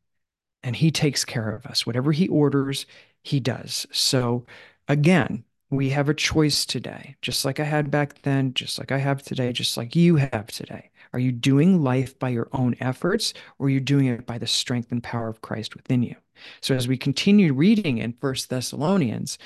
And 0.63 0.77
he 0.77 0.91
takes 0.91 1.25
care 1.25 1.51
of 1.51 1.67
us. 1.67 1.87
Whatever 1.87 2.13
he 2.13 2.29
orders, 2.29 2.87
he 3.23 3.41
does. 3.41 3.87
So, 3.93 4.47
again, 4.89 5.45
we 5.71 5.91
have 5.91 6.09
a 6.09 6.15
choice 6.15 6.65
today, 6.65 7.17
just 7.23 7.45
like 7.45 7.59
I 7.59 7.65
had 7.65 7.91
back 7.91 8.23
then, 8.23 8.55
just 8.55 8.79
like 8.79 8.93
I 8.93 8.99
have 8.99 9.23
today, 9.23 9.53
just 9.53 9.77
like 9.77 9.97
you 9.97 10.17
have 10.17 10.47
today. 10.49 10.91
Are 11.13 11.19
you 11.19 11.33
doing 11.33 11.83
life 11.83 12.19
by 12.19 12.31
your 12.31 12.49
own 12.53 12.77
efforts 12.81 13.35
or 13.59 13.67
are 13.67 13.71
you 13.71 13.81
doing 13.81 14.07
it 14.07 14.27
by 14.27 14.39
the 14.39 14.47
strength 14.47 14.93
and 14.93 15.03
power 15.03 15.29
of 15.29 15.43
Christ 15.43 15.75
within 15.75 16.03
you? 16.03 16.17
So 16.61 16.75
as 16.75 16.89
we 16.89 16.97
continue 16.97 17.53
reading 17.53 17.99
in 17.99 18.15
First 18.15 18.49
Thessalonians, 18.51 19.39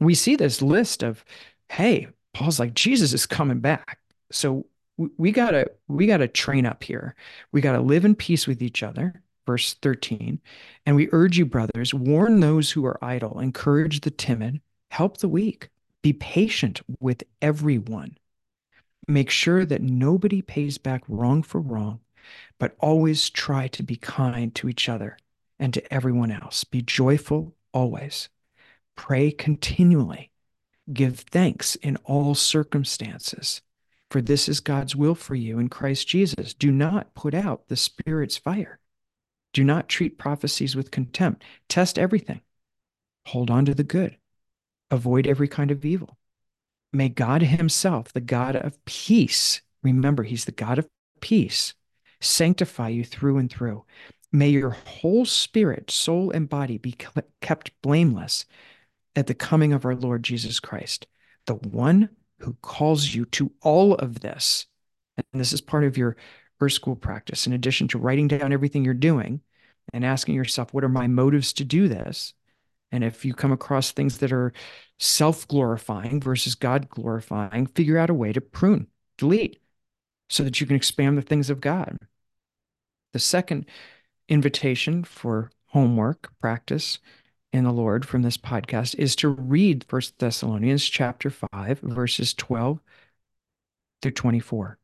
we 0.00 0.14
see 0.14 0.36
this 0.36 0.62
list 0.62 1.02
of, 1.02 1.24
hey, 1.68 2.08
Paul's 2.34 2.60
like, 2.60 2.74
Jesus 2.74 3.12
is 3.12 3.26
coming 3.26 3.60
back. 3.60 3.98
So 4.30 4.66
we 5.16 5.30
gotta 5.30 5.70
we 5.86 6.06
gotta 6.06 6.26
train 6.26 6.66
up 6.66 6.82
here. 6.82 7.14
We 7.52 7.60
gotta 7.60 7.80
live 7.80 8.04
in 8.04 8.14
peace 8.14 8.46
with 8.46 8.62
each 8.62 8.82
other. 8.82 9.22
Verse 9.46 9.74
13. 9.74 10.40
And 10.84 10.96
we 10.96 11.08
urge 11.12 11.38
you, 11.38 11.46
brothers, 11.46 11.94
warn 11.94 12.40
those 12.40 12.70
who 12.70 12.84
are 12.84 13.02
idle, 13.02 13.38
encourage 13.38 14.00
the 14.00 14.10
timid 14.10 14.60
Help 14.90 15.18
the 15.18 15.28
weak. 15.28 15.68
Be 16.02 16.12
patient 16.12 16.80
with 17.00 17.22
everyone. 17.42 18.16
Make 19.08 19.30
sure 19.30 19.64
that 19.64 19.80
nobody 19.80 20.42
pays 20.42 20.76
back 20.76 21.02
wrong 21.08 21.42
for 21.42 21.60
wrong, 21.60 22.00
but 22.58 22.76
always 22.78 23.30
try 23.30 23.66
to 23.68 23.82
be 23.82 23.96
kind 23.96 24.54
to 24.56 24.68
each 24.68 24.88
other 24.88 25.16
and 25.58 25.72
to 25.72 25.92
everyone 25.92 26.30
else. 26.30 26.64
Be 26.64 26.82
joyful 26.82 27.54
always. 27.72 28.28
Pray 28.96 29.30
continually. 29.30 30.30
Give 30.92 31.18
thanks 31.18 31.74
in 31.76 31.96
all 32.04 32.34
circumstances, 32.34 33.62
for 34.10 34.20
this 34.20 34.48
is 34.48 34.60
God's 34.60 34.94
will 34.94 35.14
for 35.14 35.34
you 35.34 35.58
in 35.58 35.68
Christ 35.68 36.06
Jesus. 36.06 36.52
Do 36.52 36.70
not 36.70 37.14
put 37.14 37.34
out 37.34 37.68
the 37.68 37.76
Spirit's 37.76 38.36
fire. 38.36 38.78
Do 39.54 39.64
not 39.64 39.88
treat 39.88 40.18
prophecies 40.18 40.76
with 40.76 40.90
contempt. 40.90 41.44
Test 41.68 41.98
everything. 41.98 42.42
Hold 43.26 43.50
on 43.50 43.64
to 43.64 43.74
the 43.74 43.84
good 43.84 44.18
avoid 44.90 45.26
every 45.26 45.48
kind 45.48 45.70
of 45.70 45.84
evil. 45.84 46.17
May 46.92 47.08
God 47.08 47.42
Himself, 47.42 48.12
the 48.12 48.20
God 48.20 48.56
of 48.56 48.82
peace, 48.84 49.60
remember, 49.82 50.22
He's 50.22 50.44
the 50.46 50.52
God 50.52 50.78
of 50.78 50.88
peace, 51.20 51.74
sanctify 52.20 52.88
you 52.88 53.04
through 53.04 53.38
and 53.38 53.50
through. 53.50 53.84
May 54.32 54.48
your 54.48 54.70
whole 54.70 55.24
spirit, 55.24 55.90
soul, 55.90 56.30
and 56.30 56.48
body 56.48 56.78
be 56.78 56.96
kept 57.40 57.72
blameless 57.82 58.44
at 59.16 59.26
the 59.26 59.34
coming 59.34 59.72
of 59.72 59.84
our 59.84 59.94
Lord 59.94 60.22
Jesus 60.22 60.60
Christ, 60.60 61.06
the 61.46 61.54
one 61.54 62.10
who 62.40 62.56
calls 62.62 63.14
you 63.14 63.24
to 63.26 63.50
all 63.62 63.94
of 63.94 64.20
this. 64.20 64.66
And 65.16 65.40
this 65.40 65.52
is 65.52 65.60
part 65.60 65.84
of 65.84 65.96
your 65.96 66.16
Earth 66.60 66.72
School 66.72 66.94
practice. 66.96 67.46
In 67.46 67.52
addition 67.52 67.88
to 67.88 67.98
writing 67.98 68.28
down 68.28 68.52
everything 68.52 68.84
you're 68.84 68.94
doing 68.94 69.40
and 69.92 70.04
asking 70.04 70.34
yourself, 70.34 70.72
what 70.72 70.84
are 70.84 70.88
my 70.88 71.06
motives 71.06 71.52
to 71.54 71.64
do 71.64 71.88
this? 71.88 72.34
And 72.92 73.02
if 73.02 73.24
you 73.24 73.34
come 73.34 73.52
across 73.52 73.92
things 73.92 74.18
that 74.18 74.32
are 74.32 74.52
self 74.98 75.46
glorifying 75.48 76.20
versus 76.20 76.54
God 76.54 76.88
glorifying, 76.88 77.66
figure 77.66 77.98
out 77.98 78.10
a 78.10 78.14
way 78.14 78.32
to 78.32 78.40
prune, 78.40 78.88
delete, 79.16 79.60
so 80.28 80.42
that 80.44 80.60
you 80.60 80.66
can 80.66 80.76
expand 80.76 81.16
the 81.16 81.22
things 81.22 81.50
of 81.50 81.60
God. 81.60 81.98
The 83.12 83.18
second 83.18 83.66
invitation 84.28 85.04
for 85.04 85.50
homework 85.66 86.32
practice 86.40 86.98
in 87.52 87.64
the 87.64 87.72
Lord 87.72 88.06
from 88.06 88.22
this 88.22 88.36
podcast 88.36 88.94
is 88.96 89.16
to 89.16 89.28
read 89.28 89.84
First 89.88 90.18
Thessalonians 90.18 90.84
chapter 90.84 91.30
5 91.30 91.80
verses 91.80 92.34
12 92.34 92.80
through 94.02 94.10
24. 94.12 94.78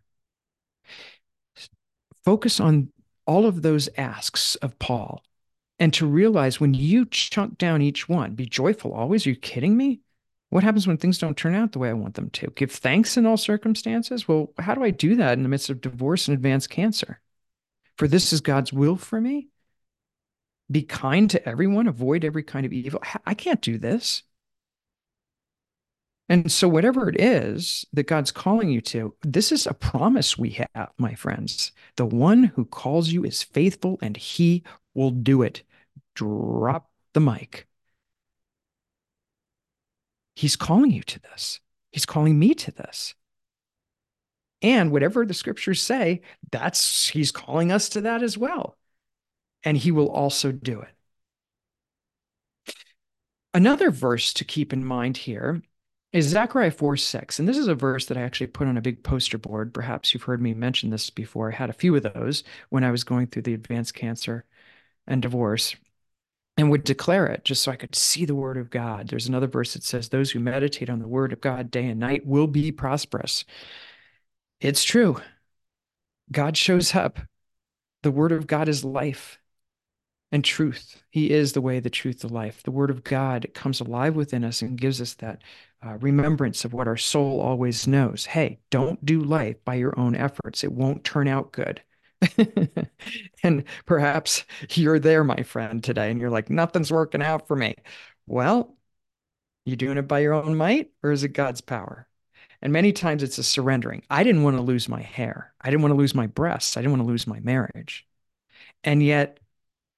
Focus 2.24 2.60
on 2.60 2.90
all 3.26 3.46
of 3.46 3.62
those 3.62 3.88
asks 3.98 4.54
of 4.56 4.78
Paul 4.78 5.22
and 5.78 5.92
to 5.94 6.06
realize 6.06 6.60
when 6.60 6.74
you 6.74 7.04
chunk 7.06 7.58
down 7.58 7.82
each 7.82 8.08
one, 8.08 8.34
be 8.34 8.46
joyful 8.46 8.92
always. 8.92 9.26
Are 9.26 9.30
you 9.30 9.36
kidding 9.36 9.76
me? 9.76 10.00
What 10.50 10.62
happens 10.62 10.86
when 10.86 10.98
things 10.98 11.18
don't 11.18 11.36
turn 11.36 11.54
out 11.54 11.72
the 11.72 11.80
way 11.80 11.88
I 11.88 11.94
want 11.94 12.14
them 12.14 12.30
to? 12.30 12.52
Give 12.54 12.70
thanks 12.70 13.16
in 13.16 13.26
all 13.26 13.36
circumstances? 13.36 14.28
Well, 14.28 14.52
how 14.58 14.74
do 14.74 14.84
I 14.84 14.90
do 14.90 15.16
that 15.16 15.32
in 15.32 15.42
the 15.42 15.48
midst 15.48 15.70
of 15.70 15.80
divorce 15.80 16.28
and 16.28 16.36
advanced 16.36 16.70
cancer? 16.70 17.20
For 17.98 18.06
this 18.06 18.32
is 18.32 18.40
God's 18.40 18.72
will 18.72 18.96
for 18.96 19.20
me. 19.20 19.48
Be 20.70 20.82
kind 20.82 21.28
to 21.30 21.48
everyone, 21.48 21.88
avoid 21.88 22.24
every 22.24 22.42
kind 22.42 22.64
of 22.64 22.72
evil. 22.72 23.02
I 23.26 23.34
can't 23.34 23.60
do 23.60 23.78
this. 23.78 24.22
And 26.28 26.50
so, 26.50 26.68
whatever 26.68 27.08
it 27.10 27.20
is 27.20 27.84
that 27.92 28.06
God's 28.06 28.30
calling 28.30 28.70
you 28.70 28.80
to, 28.82 29.14
this 29.22 29.52
is 29.52 29.66
a 29.66 29.74
promise 29.74 30.38
we 30.38 30.50
have, 30.74 30.90
my 30.96 31.14
friends. 31.14 31.72
The 31.96 32.06
one 32.06 32.44
who 32.44 32.64
calls 32.64 33.10
you 33.10 33.24
is 33.24 33.42
faithful 33.42 33.98
and 34.00 34.16
he 34.16 34.62
will 34.94 35.10
do 35.10 35.42
it. 35.42 35.62
Drop 36.14 36.90
the 37.12 37.20
mic. 37.20 37.66
He's 40.36 40.56
calling 40.56 40.90
you 40.90 41.02
to 41.02 41.20
this. 41.20 41.60
He's 41.92 42.06
calling 42.06 42.38
me 42.38 42.54
to 42.54 42.72
this. 42.72 43.14
And 44.62 44.90
whatever 44.90 45.26
the 45.26 45.34
scriptures 45.34 45.82
say, 45.82 46.22
that's 46.50 47.08
he's 47.08 47.30
calling 47.30 47.70
us 47.70 47.88
to 47.90 48.00
that 48.00 48.22
as 48.22 48.38
well. 48.38 48.76
And 49.62 49.76
he 49.76 49.90
will 49.90 50.08
also 50.08 50.52
do 50.52 50.80
it. 50.80 50.88
Another 53.52 53.90
verse 53.90 54.32
to 54.32 54.44
keep 54.44 54.72
in 54.72 54.84
mind 54.84 55.18
here 55.18 55.62
is 56.12 56.26
Zechariah 56.26 56.70
4 56.70 56.96
6. 56.96 57.38
And 57.38 57.48
this 57.48 57.58
is 57.58 57.68
a 57.68 57.74
verse 57.74 58.06
that 58.06 58.16
I 58.16 58.22
actually 58.22 58.48
put 58.48 58.66
on 58.66 58.76
a 58.76 58.82
big 58.82 59.02
poster 59.04 59.38
board. 59.38 59.74
Perhaps 59.74 60.14
you've 60.14 60.22
heard 60.24 60.40
me 60.40 60.54
mention 60.54 60.90
this 60.90 61.10
before. 61.10 61.52
I 61.52 61.56
had 61.56 61.70
a 61.70 61.74
few 61.74 61.94
of 61.94 62.02
those 62.02 62.42
when 62.70 62.84
I 62.84 62.90
was 62.90 63.04
going 63.04 63.26
through 63.26 63.42
the 63.42 63.54
advanced 63.54 63.94
cancer 63.94 64.44
and 65.06 65.22
divorce 65.22 65.76
and 66.56 66.70
would 66.70 66.84
declare 66.84 67.26
it 67.26 67.44
just 67.44 67.62
so 67.62 67.72
I 67.72 67.76
could 67.76 67.94
see 67.94 68.24
the 68.24 68.34
word 68.34 68.56
of 68.56 68.70
God. 68.70 69.08
There's 69.08 69.26
another 69.26 69.46
verse 69.46 69.74
that 69.74 69.82
says, 69.82 70.08
Those 70.08 70.30
who 70.30 70.40
meditate 70.40 70.88
on 70.88 71.00
the 71.00 71.08
word 71.08 71.32
of 71.32 71.40
God 71.40 71.70
day 71.70 71.86
and 71.86 71.98
night 71.98 72.26
will 72.26 72.46
be 72.46 72.70
prosperous. 72.70 73.44
It's 74.60 74.84
true. 74.84 75.20
God 76.30 76.56
shows 76.56 76.94
up. 76.94 77.20
The 78.02 78.10
word 78.10 78.32
of 78.32 78.46
God 78.46 78.68
is 78.68 78.84
life 78.84 79.38
and 80.34 80.44
truth. 80.44 81.02
He 81.10 81.30
is 81.30 81.52
the 81.52 81.60
way, 81.60 81.78
the 81.80 81.88
truth, 81.88 82.20
the 82.20 82.28
life. 82.28 82.62
The 82.62 82.72
word 82.72 82.90
of 82.90 83.04
God 83.04 83.46
comes 83.54 83.80
alive 83.80 84.16
within 84.16 84.44
us 84.44 84.62
and 84.62 84.80
gives 84.80 85.00
us 85.00 85.14
that 85.14 85.42
uh, 85.80 85.96
remembrance 86.00 86.64
of 86.64 86.72
what 86.72 86.88
our 86.88 86.96
soul 86.96 87.40
always 87.40 87.86
knows. 87.86 88.26
Hey, 88.26 88.58
don't 88.70 89.04
do 89.04 89.20
life 89.20 89.64
by 89.64 89.74
your 89.74 89.98
own 89.98 90.16
efforts, 90.16 90.64
it 90.64 90.72
won't 90.72 91.04
turn 91.04 91.28
out 91.28 91.52
good. 91.52 91.82
and 93.42 93.64
perhaps 93.86 94.44
you're 94.70 94.98
there, 94.98 95.24
my 95.24 95.42
friend, 95.42 95.82
today, 95.82 96.10
and 96.10 96.20
you're 96.20 96.30
like, 96.30 96.50
nothing's 96.50 96.92
working 96.92 97.22
out 97.22 97.46
for 97.46 97.56
me. 97.56 97.74
Well, 98.26 98.76
you 99.64 99.76
doing 99.76 99.98
it 99.98 100.08
by 100.08 100.20
your 100.20 100.34
own 100.34 100.56
might, 100.56 100.90
or 101.02 101.12
is 101.12 101.24
it 101.24 101.28
God's 101.28 101.60
power? 101.60 102.06
And 102.62 102.72
many 102.72 102.92
times 102.92 103.22
it's 103.22 103.38
a 103.38 103.42
surrendering. 103.42 104.02
I 104.10 104.22
didn't 104.22 104.42
want 104.42 104.56
to 104.56 104.62
lose 104.62 104.88
my 104.88 105.02
hair. 105.02 105.52
I 105.60 105.70
didn't 105.70 105.82
want 105.82 105.92
to 105.92 105.98
lose 105.98 106.14
my 106.14 106.26
breasts. 106.26 106.76
I 106.76 106.80
didn't 106.80 106.92
want 106.92 107.02
to 107.02 107.08
lose 107.08 107.26
my 107.26 107.40
marriage. 107.40 108.06
And 108.82 109.02
yet, 109.02 109.38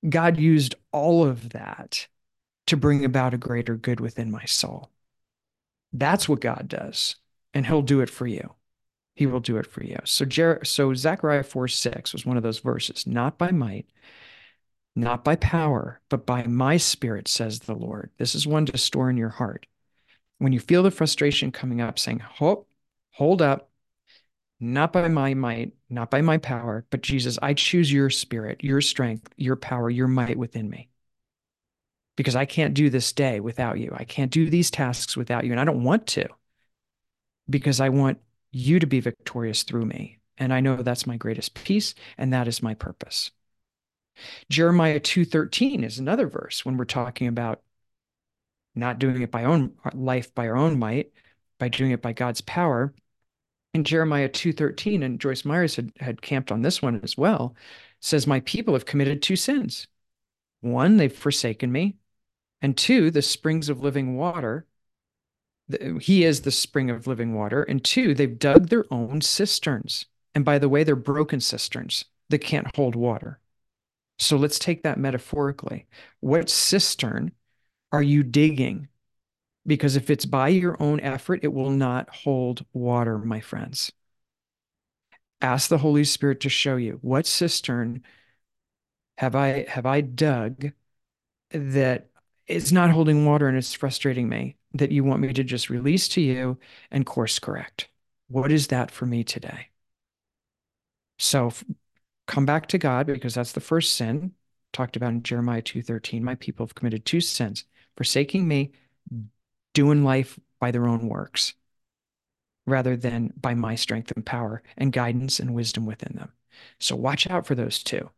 God 0.08 0.38
used 0.38 0.74
all 0.92 1.24
of 1.24 1.50
that 1.50 2.08
to 2.66 2.76
bring 2.76 3.04
about 3.04 3.34
a 3.34 3.38
greater 3.38 3.76
good 3.76 4.00
within 4.00 4.30
my 4.30 4.44
soul. 4.44 4.90
That's 5.92 6.28
what 6.28 6.40
God 6.40 6.68
does, 6.68 7.16
and 7.54 7.66
He'll 7.66 7.82
do 7.82 8.00
it 8.00 8.10
for 8.10 8.26
you 8.26 8.54
he 9.16 9.26
will 9.26 9.40
do 9.40 9.56
it 9.56 9.66
for 9.66 9.82
you. 9.82 9.98
So, 10.04 10.24
Jer- 10.26 10.60
so 10.62 10.94
Zechariah 10.94 11.42
4 11.42 11.66
6 11.66 12.12
was 12.12 12.24
one 12.24 12.36
of 12.36 12.42
those 12.42 12.58
verses, 12.60 13.06
not 13.06 13.38
by 13.38 13.50
might, 13.50 13.86
not 14.94 15.24
by 15.24 15.36
power, 15.36 16.00
but 16.10 16.26
by 16.26 16.44
my 16.44 16.76
spirit, 16.76 17.26
says 17.26 17.60
the 17.60 17.74
Lord. 17.74 18.10
This 18.18 18.34
is 18.34 18.46
one 18.46 18.66
to 18.66 18.78
store 18.78 19.08
in 19.10 19.16
your 19.16 19.30
heart. 19.30 19.66
When 20.38 20.52
you 20.52 20.60
feel 20.60 20.82
the 20.82 20.90
frustration 20.90 21.50
coming 21.50 21.80
up, 21.80 21.98
saying, 21.98 22.18
Hope, 22.18 22.68
hold 23.12 23.40
up, 23.40 23.70
not 24.60 24.92
by 24.92 25.08
my 25.08 25.32
might, 25.32 25.72
not 25.88 26.10
by 26.10 26.20
my 26.20 26.36
power, 26.36 26.84
but 26.90 27.00
Jesus, 27.00 27.38
I 27.40 27.54
choose 27.54 27.90
your 27.90 28.10
spirit, 28.10 28.62
your 28.62 28.82
strength, 28.82 29.32
your 29.38 29.56
power, 29.56 29.88
your 29.88 30.08
might 30.08 30.36
within 30.36 30.68
me. 30.68 30.90
Because 32.16 32.36
I 32.36 32.44
can't 32.44 32.74
do 32.74 32.90
this 32.90 33.14
day 33.14 33.40
without 33.40 33.78
you. 33.78 33.94
I 33.96 34.04
can't 34.04 34.30
do 34.30 34.50
these 34.50 34.70
tasks 34.70 35.16
without 35.16 35.44
you. 35.44 35.52
And 35.52 35.60
I 35.60 35.64
don't 35.64 35.84
want 35.84 36.06
to 36.08 36.28
because 37.48 37.80
I 37.80 37.90
want 37.90 38.18
you 38.56 38.78
to 38.78 38.86
be 38.86 39.00
victorious 39.00 39.62
through 39.62 39.86
me. 39.86 40.18
And 40.38 40.52
I 40.52 40.60
know 40.60 40.76
that's 40.76 41.06
my 41.06 41.16
greatest 41.16 41.54
peace 41.54 41.94
and 42.18 42.32
that 42.32 42.48
is 42.48 42.62
my 42.62 42.74
purpose. 42.74 43.30
Jeremiah 44.48 45.00
2:13 45.00 45.84
is 45.84 45.98
another 45.98 46.26
verse 46.26 46.64
when 46.64 46.76
we're 46.76 46.86
talking 46.86 47.26
about 47.26 47.62
not 48.74 48.98
doing 48.98 49.22
it 49.22 49.30
by 49.30 49.44
own 49.44 49.74
life 49.94 50.34
by 50.34 50.48
our 50.48 50.56
own 50.56 50.78
might, 50.78 51.12
by 51.58 51.68
doing 51.68 51.90
it 51.90 52.02
by 52.02 52.12
God's 52.12 52.40
power. 52.40 52.94
In 53.74 53.84
Jeremiah 53.84 54.28
2:13 54.28 55.02
and 55.02 55.20
Joyce 55.20 55.44
Myers 55.44 55.76
had, 55.76 55.92
had 56.00 56.22
camped 56.22 56.50
on 56.50 56.62
this 56.62 56.80
one 56.80 57.00
as 57.02 57.16
well, 57.16 57.54
says, 58.00 58.26
My 58.26 58.40
people 58.40 58.74
have 58.74 58.86
committed 58.86 59.22
two 59.22 59.36
sins. 59.36 59.86
One, 60.60 60.96
they've 60.96 61.12
forsaken 61.12 61.70
me. 61.72 61.96
And 62.62 62.76
two, 62.76 63.10
the 63.10 63.22
springs 63.22 63.68
of 63.68 63.82
living 63.82 64.16
water. 64.16 64.66
He 66.00 66.24
is 66.24 66.42
the 66.42 66.50
spring 66.50 66.90
of 66.90 67.06
living 67.06 67.34
water. 67.34 67.62
And 67.62 67.84
two, 67.84 68.14
they've 68.14 68.38
dug 68.38 68.68
their 68.68 68.84
own 68.90 69.20
cisterns. 69.20 70.06
And 70.34 70.44
by 70.44 70.58
the 70.58 70.68
way, 70.68 70.84
they're 70.84 70.96
broken 70.96 71.40
cisterns 71.40 72.04
that 72.28 72.38
can't 72.38 72.74
hold 72.76 72.94
water. 72.94 73.40
So 74.18 74.36
let's 74.36 74.58
take 74.58 74.82
that 74.82 74.98
metaphorically. 74.98 75.86
What 76.20 76.48
cistern 76.48 77.32
are 77.92 78.02
you 78.02 78.22
digging? 78.22 78.88
Because 79.66 79.96
if 79.96 80.10
it's 80.10 80.24
by 80.24 80.48
your 80.48 80.80
own 80.80 81.00
effort, 81.00 81.40
it 81.42 81.52
will 81.52 81.70
not 81.70 82.08
hold 82.14 82.64
water, 82.72 83.18
my 83.18 83.40
friends. 83.40 83.92
Ask 85.40 85.68
the 85.68 85.78
Holy 85.78 86.04
Spirit 86.04 86.40
to 86.40 86.48
show 86.48 86.76
you 86.76 86.98
what 87.02 87.26
cistern 87.26 88.02
have 89.18 89.34
I 89.34 89.66
have 89.68 89.86
I 89.86 90.00
dug 90.00 90.72
that 91.50 92.08
is 92.46 92.72
not 92.72 92.90
holding 92.90 93.26
water 93.26 93.48
and 93.48 93.56
it's 93.56 93.74
frustrating 93.74 94.28
me 94.28 94.56
that 94.78 94.92
you 94.92 95.04
want 95.04 95.20
me 95.20 95.32
to 95.32 95.44
just 95.44 95.70
release 95.70 96.08
to 96.08 96.20
you 96.20 96.58
and 96.90 97.06
course 97.06 97.38
correct. 97.38 97.88
What 98.28 98.52
is 98.52 98.68
that 98.68 98.90
for 98.90 99.06
me 99.06 99.24
today? 99.24 99.68
So 101.18 101.52
come 102.26 102.46
back 102.46 102.66
to 102.68 102.78
God 102.78 103.06
because 103.06 103.34
that's 103.34 103.52
the 103.52 103.60
first 103.60 103.94
sin 103.94 104.32
talked 104.72 104.96
about 104.96 105.12
in 105.12 105.22
Jeremiah 105.22 105.62
2:13. 105.62 106.22
My 106.22 106.34
people 106.34 106.66
have 106.66 106.74
committed 106.74 107.04
two 107.04 107.20
sins, 107.20 107.64
forsaking 107.96 108.46
me, 108.46 108.72
doing 109.72 110.04
life 110.04 110.38
by 110.60 110.70
their 110.70 110.86
own 110.86 111.08
works 111.08 111.54
rather 112.66 112.96
than 112.96 113.32
by 113.36 113.54
my 113.54 113.74
strength 113.74 114.12
and 114.12 114.26
power 114.26 114.62
and 114.76 114.92
guidance 114.92 115.38
and 115.40 115.54
wisdom 115.54 115.86
within 115.86 116.16
them. 116.16 116.32
So 116.80 116.96
watch 116.96 117.28
out 117.28 117.46
for 117.46 117.54
those 117.54 117.82
two. 117.82 118.10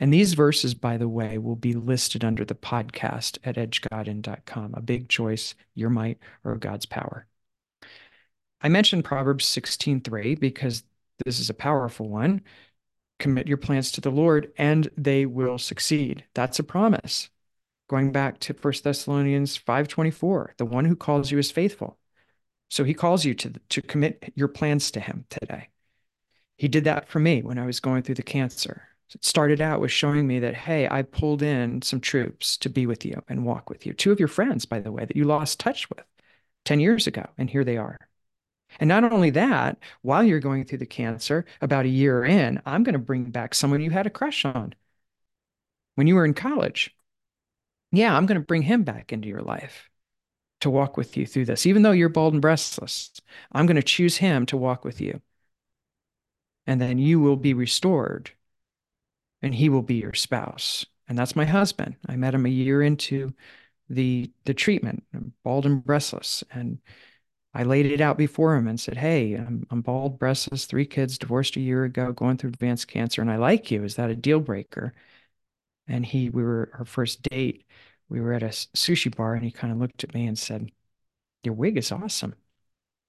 And 0.00 0.12
these 0.12 0.34
verses, 0.34 0.74
by 0.74 0.96
the 0.96 1.08
way, 1.08 1.38
will 1.38 1.56
be 1.56 1.74
listed 1.74 2.24
under 2.24 2.44
the 2.44 2.54
podcast 2.54 3.38
at 3.44 3.56
edgegodin.com. 3.56 4.74
A 4.74 4.82
big 4.82 5.08
choice, 5.08 5.54
your 5.74 5.90
might 5.90 6.18
or 6.44 6.56
God's 6.56 6.86
power. 6.86 7.26
I 8.60 8.68
mentioned 8.68 9.04
Proverbs 9.04 9.44
16:3 9.44 10.34
because 10.38 10.84
this 11.24 11.38
is 11.38 11.50
a 11.50 11.54
powerful 11.54 12.08
one 12.08 12.42
commit 13.18 13.46
your 13.46 13.56
plans 13.56 13.92
to 13.92 14.00
the 14.00 14.10
Lord 14.10 14.52
and 14.58 14.88
they 14.96 15.26
will 15.26 15.58
succeed. 15.58 16.24
That's 16.34 16.58
a 16.58 16.64
promise. 16.64 17.30
Going 17.88 18.12
back 18.12 18.40
to 18.40 18.54
1 18.54 18.82
Thessalonians 18.82 19.56
5:24, 19.56 20.54
the 20.56 20.64
one 20.64 20.84
who 20.84 20.96
calls 20.96 21.30
you 21.30 21.38
is 21.38 21.50
faithful. 21.50 21.98
So 22.70 22.84
he 22.84 22.94
calls 22.94 23.24
you 23.24 23.34
to 23.34 23.52
to 23.70 23.82
commit 23.82 24.32
your 24.34 24.48
plans 24.48 24.90
to 24.92 25.00
him 25.00 25.26
today. 25.30 25.68
He 26.56 26.68
did 26.68 26.84
that 26.84 27.08
for 27.08 27.18
me 27.20 27.42
when 27.42 27.58
I 27.58 27.66
was 27.66 27.80
going 27.80 28.02
through 28.02 28.16
the 28.16 28.22
cancer. 28.22 28.88
It 29.12 29.24
started 29.24 29.60
out 29.60 29.80
with 29.80 29.92
showing 29.92 30.26
me 30.26 30.38
that, 30.40 30.54
hey, 30.54 30.88
I 30.88 31.02
pulled 31.02 31.42
in 31.42 31.82
some 31.82 32.00
troops 32.00 32.56
to 32.58 32.68
be 32.68 32.86
with 32.86 33.04
you 33.04 33.22
and 33.28 33.44
walk 33.44 33.70
with 33.70 33.86
you. 33.86 33.92
Two 33.92 34.12
of 34.12 34.18
your 34.18 34.28
friends, 34.28 34.64
by 34.64 34.80
the 34.80 34.92
way, 34.92 35.04
that 35.04 35.16
you 35.16 35.24
lost 35.24 35.60
touch 35.60 35.88
with 35.90 36.04
10 36.64 36.80
years 36.80 37.06
ago, 37.06 37.26
and 37.38 37.50
here 37.50 37.64
they 37.64 37.76
are. 37.76 37.98
And 38.80 38.88
not 38.88 39.04
only 39.12 39.30
that, 39.30 39.78
while 40.02 40.24
you're 40.24 40.40
going 40.40 40.64
through 40.64 40.78
the 40.78 40.86
cancer, 40.86 41.44
about 41.60 41.84
a 41.84 41.88
year 41.88 42.24
in, 42.24 42.60
I'm 42.66 42.82
going 42.82 42.94
to 42.94 42.98
bring 42.98 43.24
back 43.24 43.54
someone 43.54 43.80
you 43.80 43.90
had 43.90 44.06
a 44.06 44.10
crush 44.10 44.44
on 44.44 44.74
when 45.94 46.06
you 46.06 46.14
were 46.14 46.24
in 46.24 46.34
college. 46.34 46.94
Yeah, 47.92 48.16
I'm 48.16 48.26
going 48.26 48.40
to 48.40 48.46
bring 48.46 48.62
him 48.62 48.82
back 48.82 49.12
into 49.12 49.28
your 49.28 49.42
life 49.42 49.88
to 50.60 50.70
walk 50.70 50.96
with 50.96 51.16
you 51.16 51.26
through 51.26 51.44
this. 51.44 51.66
Even 51.66 51.82
though 51.82 51.92
you're 51.92 52.08
bald 52.08 52.32
and 52.32 52.42
breastless, 52.42 53.12
I'm 53.52 53.66
going 53.66 53.76
to 53.76 53.82
choose 53.82 54.16
him 54.16 54.46
to 54.46 54.56
walk 54.56 54.84
with 54.84 55.00
you. 55.00 55.20
And 56.66 56.80
then 56.80 56.98
you 56.98 57.20
will 57.20 57.36
be 57.36 57.54
restored 57.54 58.32
and 59.44 59.54
he 59.54 59.68
will 59.68 59.82
be 59.82 59.96
your 59.96 60.14
spouse. 60.14 60.86
And 61.08 61.18
that's 61.18 61.36
my 61.36 61.44
husband. 61.44 61.96
I 62.08 62.16
met 62.16 62.34
him 62.34 62.46
a 62.46 62.50
year 62.50 62.82
into 62.82 63.34
the 63.90 64.32
the 64.46 64.54
treatment, 64.54 65.04
I'm 65.14 65.34
bald 65.44 65.66
and 65.66 65.84
breastless. 65.84 66.42
And 66.52 66.78
I 67.54 67.64
laid 67.64 67.86
it 67.86 68.00
out 68.00 68.18
before 68.18 68.56
him 68.56 68.68
and 68.68 68.80
said, 68.80 68.96
Hey, 68.98 69.34
I'm, 69.34 69.66
I'm 69.70 69.82
bald, 69.82 70.18
breastless, 70.18 70.66
three 70.66 70.86
kids, 70.86 71.18
divorced 71.18 71.56
a 71.56 71.60
year 71.60 71.84
ago, 71.84 72.12
going 72.12 72.38
through 72.38 72.50
advanced 72.50 72.88
cancer, 72.88 73.22
and 73.22 73.30
I 73.30 73.36
like 73.36 73.70
you. 73.70 73.84
Is 73.84 73.96
that 73.96 74.10
a 74.10 74.16
deal 74.16 74.40
breaker? 74.40 74.94
And 75.88 76.06
he, 76.06 76.30
we 76.30 76.42
were 76.42 76.70
our 76.78 76.84
first 76.84 77.22
date. 77.22 77.66
We 78.08 78.20
were 78.20 78.32
at 78.34 78.42
a 78.42 78.48
sushi 78.48 79.14
bar, 79.14 79.34
and 79.34 79.44
he 79.44 79.50
kind 79.50 79.72
of 79.72 79.78
looked 79.78 80.04
at 80.04 80.14
me 80.14 80.26
and 80.26 80.38
said, 80.38 80.72
Your 81.44 81.54
wig 81.54 81.76
is 81.78 81.92
awesome. 81.92 82.34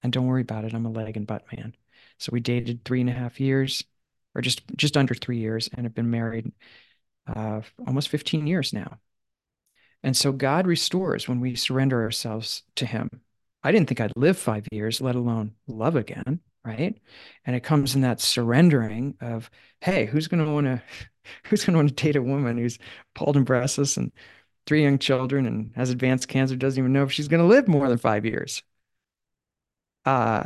And 0.02 0.12
don't 0.12 0.26
worry 0.26 0.42
about 0.42 0.64
it. 0.64 0.74
I'm 0.74 0.86
a 0.86 0.90
leg 0.90 1.16
and 1.16 1.26
butt 1.26 1.44
man. 1.52 1.74
So 2.18 2.30
we 2.32 2.40
dated 2.40 2.84
three 2.84 3.00
and 3.02 3.10
a 3.10 3.14
half 3.14 3.40
years, 3.40 3.84
or 4.36 4.42
just 4.42 4.62
just 4.76 4.96
under 4.96 5.14
three 5.14 5.38
years, 5.38 5.68
and 5.74 5.86
have 5.86 5.94
been 5.94 6.10
married 6.10 6.52
uh, 7.26 7.62
almost 7.86 8.08
15 8.08 8.46
years 8.46 8.72
now. 8.72 8.98
And 10.02 10.16
so 10.16 10.32
God 10.32 10.66
restores 10.66 11.28
when 11.28 11.40
we 11.40 11.54
surrender 11.56 12.02
ourselves 12.02 12.62
to 12.76 12.86
Him. 12.86 13.10
I 13.62 13.72
didn't 13.72 13.88
think 13.88 14.00
I'd 14.00 14.12
live 14.16 14.38
five 14.38 14.66
years, 14.70 15.00
let 15.00 15.16
alone 15.16 15.54
love 15.66 15.96
again. 15.96 16.40
Right. 16.64 17.00
And 17.44 17.54
it 17.56 17.62
comes 17.62 17.94
in 17.94 18.00
that 18.02 18.20
surrendering 18.20 19.16
of, 19.20 19.50
hey, 19.80 20.06
who's 20.06 20.26
going 20.28 20.44
to 20.44 20.52
want 20.52 20.66
to, 20.66 20.82
who's 21.46 21.64
going 21.64 21.74
to 21.74 21.78
want 21.78 21.88
to 21.88 21.94
date 21.94 22.16
a 22.16 22.22
woman 22.22 22.58
who's 22.58 22.78
bald 23.14 23.36
and 23.36 23.46
breastless 23.46 23.96
and 23.96 24.12
three 24.66 24.82
young 24.82 24.98
children 24.98 25.46
and 25.46 25.72
has 25.76 25.90
advanced 25.90 26.28
cancer, 26.28 26.56
doesn't 26.56 26.78
even 26.78 26.92
know 26.92 27.04
if 27.04 27.12
she's 27.12 27.28
going 27.28 27.40
to 27.40 27.46
live 27.46 27.68
more 27.68 27.88
than 27.88 27.98
five 27.98 28.24
years. 28.24 28.62
Uh, 30.04 30.44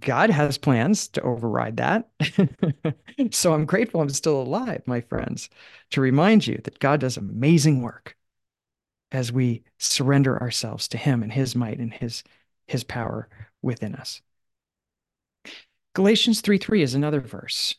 God 0.00 0.30
has 0.30 0.56
plans 0.58 1.08
to 1.08 1.22
override 1.22 1.76
that. 1.76 2.08
so 3.30 3.52
I'm 3.52 3.66
grateful 3.66 4.00
I'm 4.00 4.08
still 4.08 4.40
alive, 4.40 4.82
my 4.86 5.02
friends, 5.02 5.50
to 5.90 6.00
remind 6.00 6.46
you 6.46 6.60
that 6.64 6.78
God 6.78 7.00
does 7.00 7.16
amazing 7.16 7.82
work 7.82 8.16
as 9.12 9.30
we 9.30 9.62
surrender 9.78 10.40
ourselves 10.40 10.88
to 10.88 10.98
Him 10.98 11.22
and 11.22 11.30
His 11.30 11.54
might 11.54 11.78
and 11.78 11.92
His 11.92 12.24
his 12.66 12.84
power 12.84 13.28
within 13.62 13.94
us. 13.94 14.20
Galatians 15.94 16.40
3 16.40 16.58
3 16.58 16.82
is 16.82 16.94
another 16.94 17.20
verse. 17.20 17.74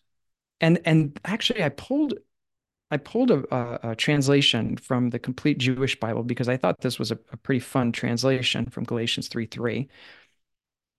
And 0.59 0.79
and 0.85 1.19
actually 1.25 1.63
I 1.63 1.69
pulled 1.69 2.15
I 2.89 2.97
pulled 2.97 3.31
a, 3.31 3.43
a, 3.53 3.91
a, 3.91 3.95
translation 3.95 4.77
from 4.77 5.09
the 5.09 5.19
complete 5.19 5.57
Jewish 5.57 5.99
Bible 5.99 6.23
because 6.23 6.47
I 6.47 6.55
thought 6.55 6.79
this 6.79 6.97
was 6.97 7.11
a, 7.11 7.19
a 7.33 7.37
pretty 7.37 7.59
fun 7.59 7.91
translation 7.91 8.65
from 8.67 8.85
Galatians 8.85 9.27
3 9.27 9.45
3. 9.45 9.89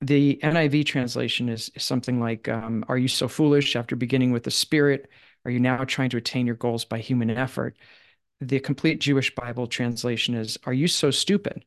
The 0.01 0.39
NIV 0.43 0.85
translation 0.85 1.49
is, 1.49 1.71
something 1.77 2.21
like, 2.21 2.49
um, 2.49 2.85
Are 2.89 2.99
you 2.99 3.09
so 3.09 3.27
foolish 3.29 3.75
after 3.77 3.97
beginning 3.97 4.31
with 4.33 4.45
the 4.45 4.51
Spirit? 4.51 5.11
Are 5.45 5.51
you 5.51 5.61
now 5.61 5.85
trying 5.85 6.11
to 6.11 6.17
attain 6.17 6.47
your 6.47 6.55
goals 6.57 6.85
by 6.85 6.99
human 6.99 7.31
effort? 7.31 7.77
The 8.41 8.61
complete 8.61 9.01
Jewish 9.01 9.35
Bible 9.35 9.67
translation 9.67 10.35
is, 10.35 10.59
Are 10.65 10.73
you 10.73 10.89
so 10.89 11.11
stupid 11.11 11.65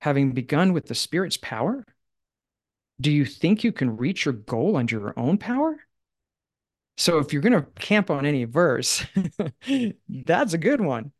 having 0.00 0.32
begun 0.32 0.72
with 0.72 0.86
the 0.86 0.94
Spirit's 0.94 1.36
power? 1.36 1.84
Do 3.00 3.10
you 3.10 3.24
think 3.24 3.64
you 3.64 3.72
can 3.72 3.96
reach 3.96 4.24
your 4.24 4.34
goal 4.34 4.76
under 4.76 4.98
your 4.98 5.18
own 5.18 5.38
power? 5.38 5.76
So 6.96 7.18
if 7.18 7.32
you're 7.32 7.42
going 7.42 7.52
to 7.52 7.62
camp 7.80 8.10
on 8.10 8.26
any 8.26 8.44
verse, 8.44 9.04
that's 10.08 10.52
a 10.52 10.58
good 10.58 10.80
one. 10.80 11.12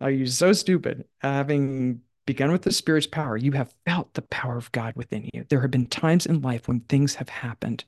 Are 0.00 0.10
you 0.10 0.26
so 0.26 0.52
stupid? 0.52 1.06
Having 1.20 2.02
begun 2.26 2.52
with 2.52 2.62
the 2.62 2.72
Spirit's 2.72 3.06
power, 3.06 3.36
you 3.36 3.52
have 3.52 3.74
felt 3.84 4.14
the 4.14 4.22
power 4.22 4.56
of 4.56 4.72
God 4.72 4.94
within 4.96 5.28
you. 5.32 5.44
There 5.48 5.60
have 5.60 5.70
been 5.70 5.86
times 5.86 6.26
in 6.26 6.40
life 6.40 6.68
when 6.68 6.80
things 6.80 7.16
have 7.16 7.28
happened 7.28 7.84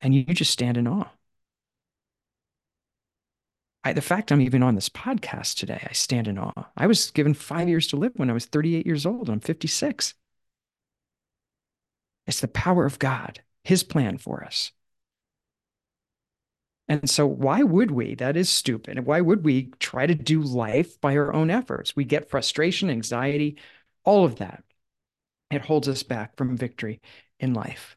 and 0.00 0.14
you 0.14 0.24
just 0.24 0.52
stand 0.52 0.76
in 0.76 0.86
awe. 0.86 1.08
I, 3.82 3.92
the 3.92 4.02
fact 4.02 4.30
I'm 4.30 4.42
even 4.42 4.62
on 4.62 4.74
this 4.74 4.88
podcast 4.90 5.56
today, 5.56 5.86
I 5.88 5.92
stand 5.92 6.28
in 6.28 6.38
awe. 6.38 6.66
I 6.76 6.86
was 6.86 7.10
given 7.10 7.32
five 7.32 7.68
years 7.68 7.86
to 7.88 7.96
live 7.96 8.12
when 8.16 8.28
I 8.28 8.34
was 8.34 8.44
38 8.44 8.86
years 8.86 9.06
old. 9.06 9.30
I'm 9.30 9.40
56. 9.40 10.14
It's 12.26 12.40
the 12.40 12.48
power 12.48 12.84
of 12.84 12.98
God, 12.98 13.40
His 13.64 13.82
plan 13.82 14.18
for 14.18 14.44
us. 14.44 14.72
And 16.90 17.08
so, 17.08 17.26
why 17.26 17.62
would 17.62 17.92
we? 17.92 18.16
That 18.16 18.36
is 18.36 18.50
stupid. 18.50 19.06
Why 19.06 19.20
would 19.20 19.44
we 19.44 19.70
try 19.78 20.06
to 20.06 20.14
do 20.14 20.42
life 20.42 21.00
by 21.00 21.16
our 21.16 21.32
own 21.32 21.48
efforts? 21.48 21.94
We 21.96 22.04
get 22.04 22.28
frustration, 22.28 22.90
anxiety, 22.90 23.58
all 24.04 24.24
of 24.24 24.36
that. 24.36 24.64
It 25.50 25.62
holds 25.62 25.88
us 25.88 26.02
back 26.02 26.36
from 26.36 26.56
victory 26.56 27.00
in 27.38 27.54
life. 27.54 27.96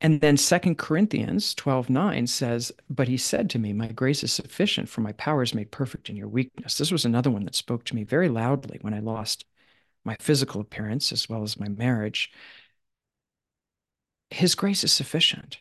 And 0.00 0.20
then 0.20 0.36
Second 0.36 0.78
Corinthians 0.78 1.54
12 1.54 1.90
9 1.90 2.26
says, 2.28 2.70
But 2.88 3.08
he 3.08 3.16
said 3.16 3.50
to 3.50 3.58
me, 3.58 3.72
My 3.72 3.88
grace 3.88 4.22
is 4.22 4.32
sufficient, 4.32 4.88
for 4.88 5.00
my 5.00 5.12
power 5.12 5.42
is 5.42 5.54
made 5.54 5.72
perfect 5.72 6.08
in 6.08 6.16
your 6.16 6.28
weakness. 6.28 6.78
This 6.78 6.92
was 6.92 7.04
another 7.04 7.30
one 7.30 7.44
that 7.46 7.54
spoke 7.56 7.84
to 7.86 7.96
me 7.96 8.04
very 8.04 8.28
loudly 8.28 8.78
when 8.80 8.94
I 8.94 9.00
lost 9.00 9.44
my 10.04 10.16
physical 10.20 10.60
appearance 10.60 11.12
as 11.12 11.28
well 11.28 11.42
as 11.42 11.58
my 11.58 11.68
marriage. 11.68 12.30
His 14.30 14.54
grace 14.54 14.84
is 14.84 14.92
sufficient. 14.92 15.58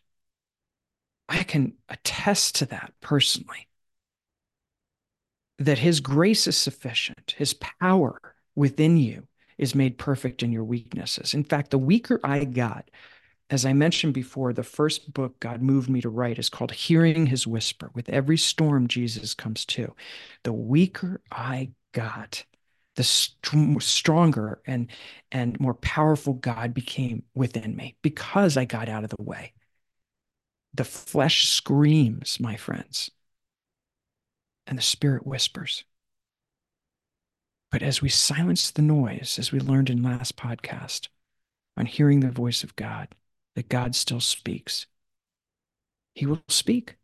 I 1.29 1.43
can 1.43 1.73
attest 1.87 2.55
to 2.55 2.65
that 2.67 2.93
personally. 3.01 3.67
That 5.59 5.77
his 5.77 5.99
grace 5.99 6.47
is 6.47 6.57
sufficient, 6.57 7.35
his 7.37 7.53
power 7.53 8.35
within 8.55 8.97
you 8.97 9.27
is 9.57 9.75
made 9.75 9.97
perfect 9.97 10.41
in 10.41 10.51
your 10.51 10.63
weaknesses. 10.63 11.33
In 11.33 11.43
fact, 11.43 11.69
the 11.71 11.77
weaker 11.77 12.19
I 12.23 12.45
got, 12.45 12.89
as 13.49 13.65
I 13.65 13.73
mentioned 13.73 14.13
before, 14.13 14.53
the 14.53 14.63
first 14.63 15.13
book 15.13 15.39
God 15.39 15.61
moved 15.61 15.89
me 15.89 16.01
too 16.01 16.09
write 16.09 16.39
is 16.39 16.49
called 16.49 16.71
Hearing 16.71 17.25
His 17.27 17.45
Whisper. 17.45 17.91
With 17.93 18.09
every 18.09 18.37
storm, 18.37 18.87
Jesus 18.87 19.33
comes 19.33 19.65
to. 19.65 19.95
The 20.43 20.53
weaker 20.53 21.21
I 21.31 21.71
got, 21.93 22.45
the 22.95 23.03
st- 23.03 23.81
stronger 23.83 24.61
and 24.65 24.87
and 25.31 25.59
more 25.59 25.73
powerful 25.75 26.33
God 26.33 26.73
became 26.73 27.23
within 27.35 27.75
me 27.75 27.95
because 28.01 28.57
I 28.57 28.65
got 28.65 28.89
out 28.89 29.03
of 29.03 29.09
the 29.09 29.23
way. 29.23 29.53
The 30.73 30.83
flesh 30.83 31.47
screams, 31.47 32.39
my 32.39 32.55
friends, 32.55 33.11
and 34.67 34.77
the 34.77 34.83
spirit 34.83 35.25
whispers. 35.25 35.83
But 37.71 37.83
as 37.83 38.01
we 38.01 38.09
silence 38.09 38.71
the 38.71 38.81
noise, 38.81 39.37
as 39.37 39.51
we 39.51 39.59
learned 39.59 39.89
in 39.89 40.01
last 40.01 40.35
podcast 40.35 41.07
on 41.77 41.85
hearing 41.85 42.19
the 42.19 42.31
voice 42.31 42.63
of 42.63 42.75
God, 42.75 43.09
that 43.55 43.69
God 43.69 43.95
still 43.95 44.19
speaks, 44.19 44.87
he 46.15 46.25
will 46.25 46.41
speak. 46.47 46.97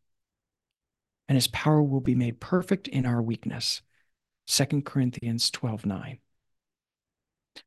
And 1.27 1.35
his 1.35 1.47
power 1.47 1.81
will 1.81 2.01
be 2.01 2.15
made 2.15 2.39
perfect 2.39 2.87
in 2.87 3.05
our 3.05 3.21
weakness. 3.21 3.81
2 4.47 4.83
Corinthians 4.83 5.49
12 5.49 5.85
9. 5.85 6.19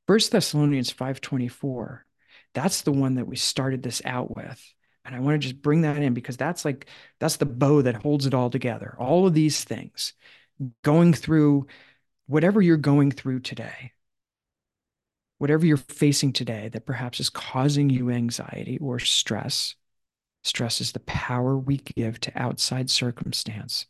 1 0.07 0.19
Thessalonians 0.31 0.91
5:24. 0.91 2.05
That's 2.55 2.83
the 2.83 2.93
one 2.93 3.15
that 3.15 3.27
we 3.27 3.37
started 3.37 3.83
this 3.83 4.03
out 4.05 4.35
with. 4.35 4.63
And 5.09 5.17
I 5.17 5.21
want 5.21 5.35
to 5.35 5.49
just 5.49 5.61
bring 5.63 5.81
that 5.83 5.97
in 5.97 6.15
because 6.15 6.37
that's 6.37 6.65
like 6.65 6.87
that's 7.19 7.39
the 7.39 7.47
bow 7.47 7.83
that 7.83 7.97
holds 7.97 8.27
it 8.27 8.35
all 8.35 8.51
together. 8.51 8.95
All 8.99 9.27
of 9.27 9.35
these 9.35 9.65
things 9.65 10.13
going 10.83 11.15
through 11.15 11.67
whatever 12.27 12.61
you're 12.63 12.77
going 12.77 13.11
through 13.11 13.41
today. 13.41 13.93
Whatever 15.39 15.67
you're 15.67 15.77
facing 15.77 16.33
today 16.33 16.69
that 16.73 16.87
perhaps 16.87 17.21
is 17.21 17.31
causing 17.31 17.91
you 17.91 18.11
anxiety 18.11 18.79
or 18.79 18.99
stress. 18.99 19.75
Stress 20.45 20.81
is 20.81 20.93
the 20.93 21.01
power 21.01 21.57
we 21.57 21.79
give 21.79 22.21
to 22.21 22.33
outside 22.37 22.91
circumstance 22.91 23.87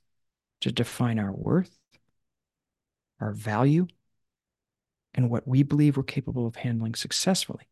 to 0.61 0.73
define 0.73 1.19
our 1.19 1.33
worth 1.33 1.79
our 3.21 3.33
value, 3.33 3.87
and 5.15 5.31
what 5.31 5.47
we 5.49 5.63
believe 5.63 5.97
we're 5.97 6.03
capable 6.03 6.47
of 6.47 6.57
handling 6.57 6.95
successfully 6.95 7.69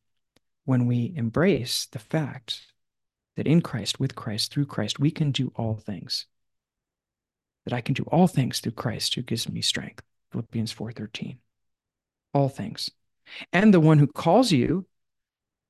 when 0.65 0.87
we 0.87 1.13
embrace 1.15 1.87
the 1.87 1.99
fact 1.99 2.67
that 3.37 3.47
in 3.47 3.61
Christ, 3.61 4.01
with 4.01 4.15
Christ, 4.15 4.53
through 4.53 4.67
Christ, 4.67 4.99
we 4.99 5.11
can 5.11 5.31
do 5.31 5.53
all 5.57 5.77
things. 5.77 6.27
That 7.65 7.75
I 7.75 7.81
can 7.81 7.95
do 7.95 8.05
all 8.05 8.27
things 8.27 8.61
through 8.61 8.73
Christ 8.73 9.15
who 9.15 9.23
gives 9.23 9.49
me 9.49 9.63
strength. 9.63 10.03
Philippians 10.33 10.73
4:13. 10.73 11.39
All 12.33 12.49
things. 12.49 12.91
And 13.53 13.73
the 13.73 13.81
one 13.81 13.99
who 13.99 14.07
calls 14.07 14.53
you 14.53 14.87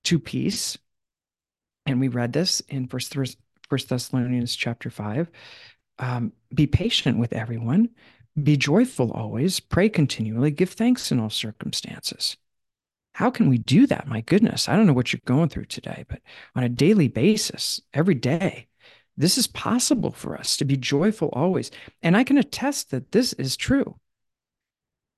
to 0.04 0.18
peace, 0.18 0.76
and 1.84 2.00
we 2.00 2.08
read 2.08 2.32
this 2.32 2.60
in 2.60 2.86
First 2.86 3.38
Thessalonians 3.88 4.54
chapter 4.54 4.90
5. 4.90 5.30
Um, 5.98 6.32
be 6.54 6.66
patient 6.66 7.18
with 7.18 7.32
everyone, 7.32 7.90
be 8.40 8.56
joyful 8.56 9.10
always, 9.12 9.60
pray 9.60 9.88
continually, 9.88 10.50
give 10.50 10.70
thanks 10.70 11.10
in 11.10 11.18
all 11.18 11.30
circumstances. 11.30 12.36
How 13.16 13.30
can 13.30 13.48
we 13.48 13.56
do 13.56 13.86
that? 13.86 14.06
My 14.06 14.20
goodness, 14.20 14.68
I 14.68 14.76
don't 14.76 14.86
know 14.86 14.92
what 14.92 15.10
you're 15.10 15.20
going 15.24 15.48
through 15.48 15.64
today, 15.64 16.04
but 16.06 16.20
on 16.54 16.62
a 16.64 16.68
daily 16.68 17.08
basis, 17.08 17.80
every 17.94 18.14
day, 18.14 18.68
this 19.16 19.38
is 19.38 19.46
possible 19.46 20.10
for 20.10 20.36
us 20.36 20.54
to 20.58 20.66
be 20.66 20.76
joyful 20.76 21.30
always. 21.32 21.70
And 22.02 22.14
I 22.14 22.24
can 22.24 22.36
attest 22.36 22.90
that 22.90 23.12
this 23.12 23.32
is 23.32 23.56
true. 23.56 23.98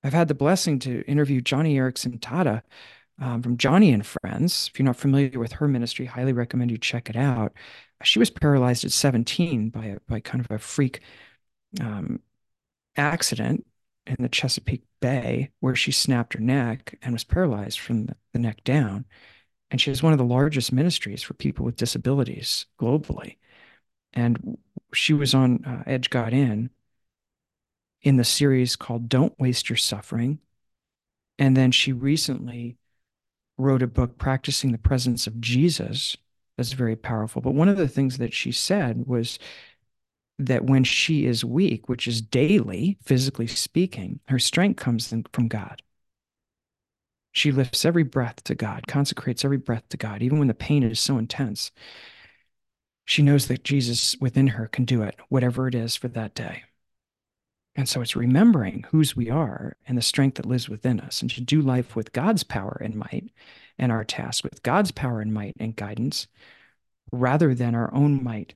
I've 0.04 0.12
had 0.12 0.28
the 0.28 0.34
blessing 0.34 0.78
to 0.80 1.02
interview 1.08 1.40
Joni 1.40 1.74
Eareckson 1.74 2.20
Tada 2.20 2.62
um, 3.20 3.42
from 3.42 3.56
Joni 3.56 3.92
and 3.92 4.06
Friends. 4.06 4.70
If 4.72 4.78
you're 4.78 4.86
not 4.86 4.94
familiar 4.94 5.40
with 5.40 5.50
her 5.54 5.66
ministry, 5.66 6.06
highly 6.06 6.32
recommend 6.32 6.70
you 6.70 6.78
check 6.78 7.10
it 7.10 7.16
out. 7.16 7.52
She 8.04 8.20
was 8.20 8.30
paralyzed 8.30 8.84
at 8.84 8.92
17 8.92 9.70
by 9.70 9.86
a, 9.86 9.98
by 10.06 10.20
kind 10.20 10.44
of 10.44 10.52
a 10.52 10.60
freak 10.60 11.00
um, 11.80 12.20
accident 12.96 13.66
in 14.08 14.16
the 14.22 14.28
Chesapeake 14.28 14.82
Bay 15.00 15.50
where 15.60 15.76
she 15.76 15.92
snapped 15.92 16.34
her 16.34 16.40
neck 16.40 16.98
and 17.02 17.12
was 17.12 17.24
paralyzed 17.24 17.78
from 17.78 18.06
the, 18.06 18.38
neck 18.38 18.62
down. 18.62 19.04
And 19.70 19.80
she 19.80 19.90
has 19.90 20.00
one 20.00 20.12
of 20.12 20.18
the 20.18 20.24
largest 20.24 20.72
ministries 20.72 21.22
for 21.22 21.34
people 21.34 21.64
with 21.64 21.76
disabilities 21.76 22.66
globally. 22.80 23.36
And 24.12 24.58
she 24.94 25.12
was 25.12 25.34
on 25.34 25.64
uh, 25.64 25.82
Edge 25.86 26.08
God 26.08 26.32
In 26.32 26.70
in 28.02 28.16
the 28.16 28.24
series 28.24 28.76
called 28.76 29.08
Don't 29.08 29.38
Waste 29.40 29.68
Your 29.68 29.76
Suffering. 29.76 30.38
And 31.36 31.56
then 31.56 31.72
she 31.72 31.92
recently 31.92 32.76
wrote 33.56 33.82
a 33.82 33.88
book, 33.88 34.18
Practicing 34.18 34.72
the 34.72 34.78
Presence 34.78 35.26
of 35.26 35.40
Jesus. 35.40 36.16
That's 36.56 36.72
very 36.72 36.96
powerful. 36.96 37.42
But 37.42 37.54
one 37.54 37.68
of 37.68 37.76
the 37.76 37.88
things 37.88 38.18
that 38.18 38.32
she 38.32 38.52
said 38.52 39.06
was 39.06 39.38
that 40.38 40.64
when 40.64 40.84
she 40.84 41.26
is 41.26 41.44
weak, 41.44 41.88
which 41.88 42.06
is 42.06 42.22
daily, 42.22 42.96
physically 43.02 43.46
speaking, 43.46 44.20
her 44.28 44.38
strength 44.38 44.80
comes 44.80 45.12
from 45.32 45.48
God. 45.48 45.82
She 47.32 47.52
lifts 47.52 47.84
every 47.84 48.04
breath 48.04 48.42
to 48.44 48.54
God, 48.54 48.86
consecrates 48.86 49.44
every 49.44 49.58
breath 49.58 49.88
to 49.90 49.96
God, 49.96 50.22
even 50.22 50.38
when 50.38 50.48
the 50.48 50.54
pain 50.54 50.82
is 50.82 51.00
so 51.00 51.18
intense. 51.18 51.70
She 53.04 53.22
knows 53.22 53.46
that 53.48 53.64
Jesus 53.64 54.16
within 54.20 54.48
her 54.48 54.68
can 54.68 54.84
do 54.84 55.02
it, 55.02 55.16
whatever 55.28 55.66
it 55.66 55.74
is 55.74 55.96
for 55.96 56.08
that 56.08 56.34
day. 56.34 56.64
And 57.74 57.88
so 57.88 58.00
it's 58.00 58.16
remembering 58.16 58.84
whose 58.90 59.14
we 59.14 59.30
are 59.30 59.76
and 59.86 59.96
the 59.96 60.02
strength 60.02 60.34
that 60.36 60.46
lives 60.46 60.68
within 60.68 61.00
us, 61.00 61.20
and 61.20 61.30
to 61.32 61.40
do 61.40 61.60
life 61.60 61.94
with 61.94 62.12
God's 62.12 62.42
power 62.42 62.80
and 62.82 62.94
might, 62.94 63.30
and 63.78 63.92
our 63.92 64.04
task 64.04 64.44
with 64.44 64.62
God's 64.62 64.90
power 64.90 65.20
and 65.20 65.32
might 65.32 65.54
and 65.60 65.76
guidance, 65.76 66.26
rather 67.12 67.54
than 67.54 67.74
our 67.74 67.92
own 67.94 68.22
might 68.22 68.54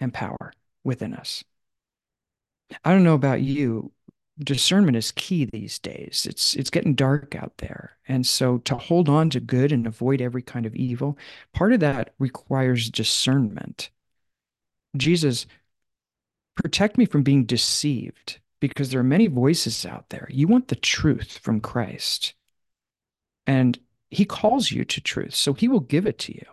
and 0.00 0.12
power 0.12 0.52
within 0.84 1.14
us. 1.14 1.44
I 2.84 2.92
don't 2.92 3.04
know 3.04 3.14
about 3.14 3.42
you, 3.42 3.92
discernment 4.38 4.96
is 4.96 5.12
key 5.12 5.44
these 5.44 5.78
days. 5.78 6.26
It's 6.28 6.54
it's 6.56 6.70
getting 6.70 6.94
dark 6.94 7.34
out 7.34 7.58
there. 7.58 7.98
And 8.08 8.26
so 8.26 8.58
to 8.58 8.76
hold 8.76 9.08
on 9.08 9.30
to 9.30 9.40
good 9.40 9.72
and 9.72 9.86
avoid 9.86 10.20
every 10.20 10.42
kind 10.42 10.66
of 10.66 10.74
evil, 10.74 11.18
part 11.52 11.72
of 11.72 11.80
that 11.80 12.14
requires 12.18 12.90
discernment. 12.90 13.90
Jesus 14.96 15.46
protect 16.54 16.98
me 16.98 17.06
from 17.06 17.22
being 17.22 17.44
deceived 17.44 18.38
because 18.60 18.90
there 18.90 19.00
are 19.00 19.04
many 19.04 19.26
voices 19.26 19.84
out 19.84 20.08
there. 20.10 20.28
You 20.30 20.46
want 20.46 20.68
the 20.68 20.76
truth 20.76 21.38
from 21.38 21.60
Christ. 21.60 22.34
And 23.46 23.78
he 24.10 24.24
calls 24.24 24.70
you 24.70 24.84
to 24.84 25.00
truth, 25.00 25.34
so 25.34 25.52
he 25.52 25.66
will 25.68 25.80
give 25.80 26.06
it 26.06 26.18
to 26.20 26.34
you. 26.34 26.44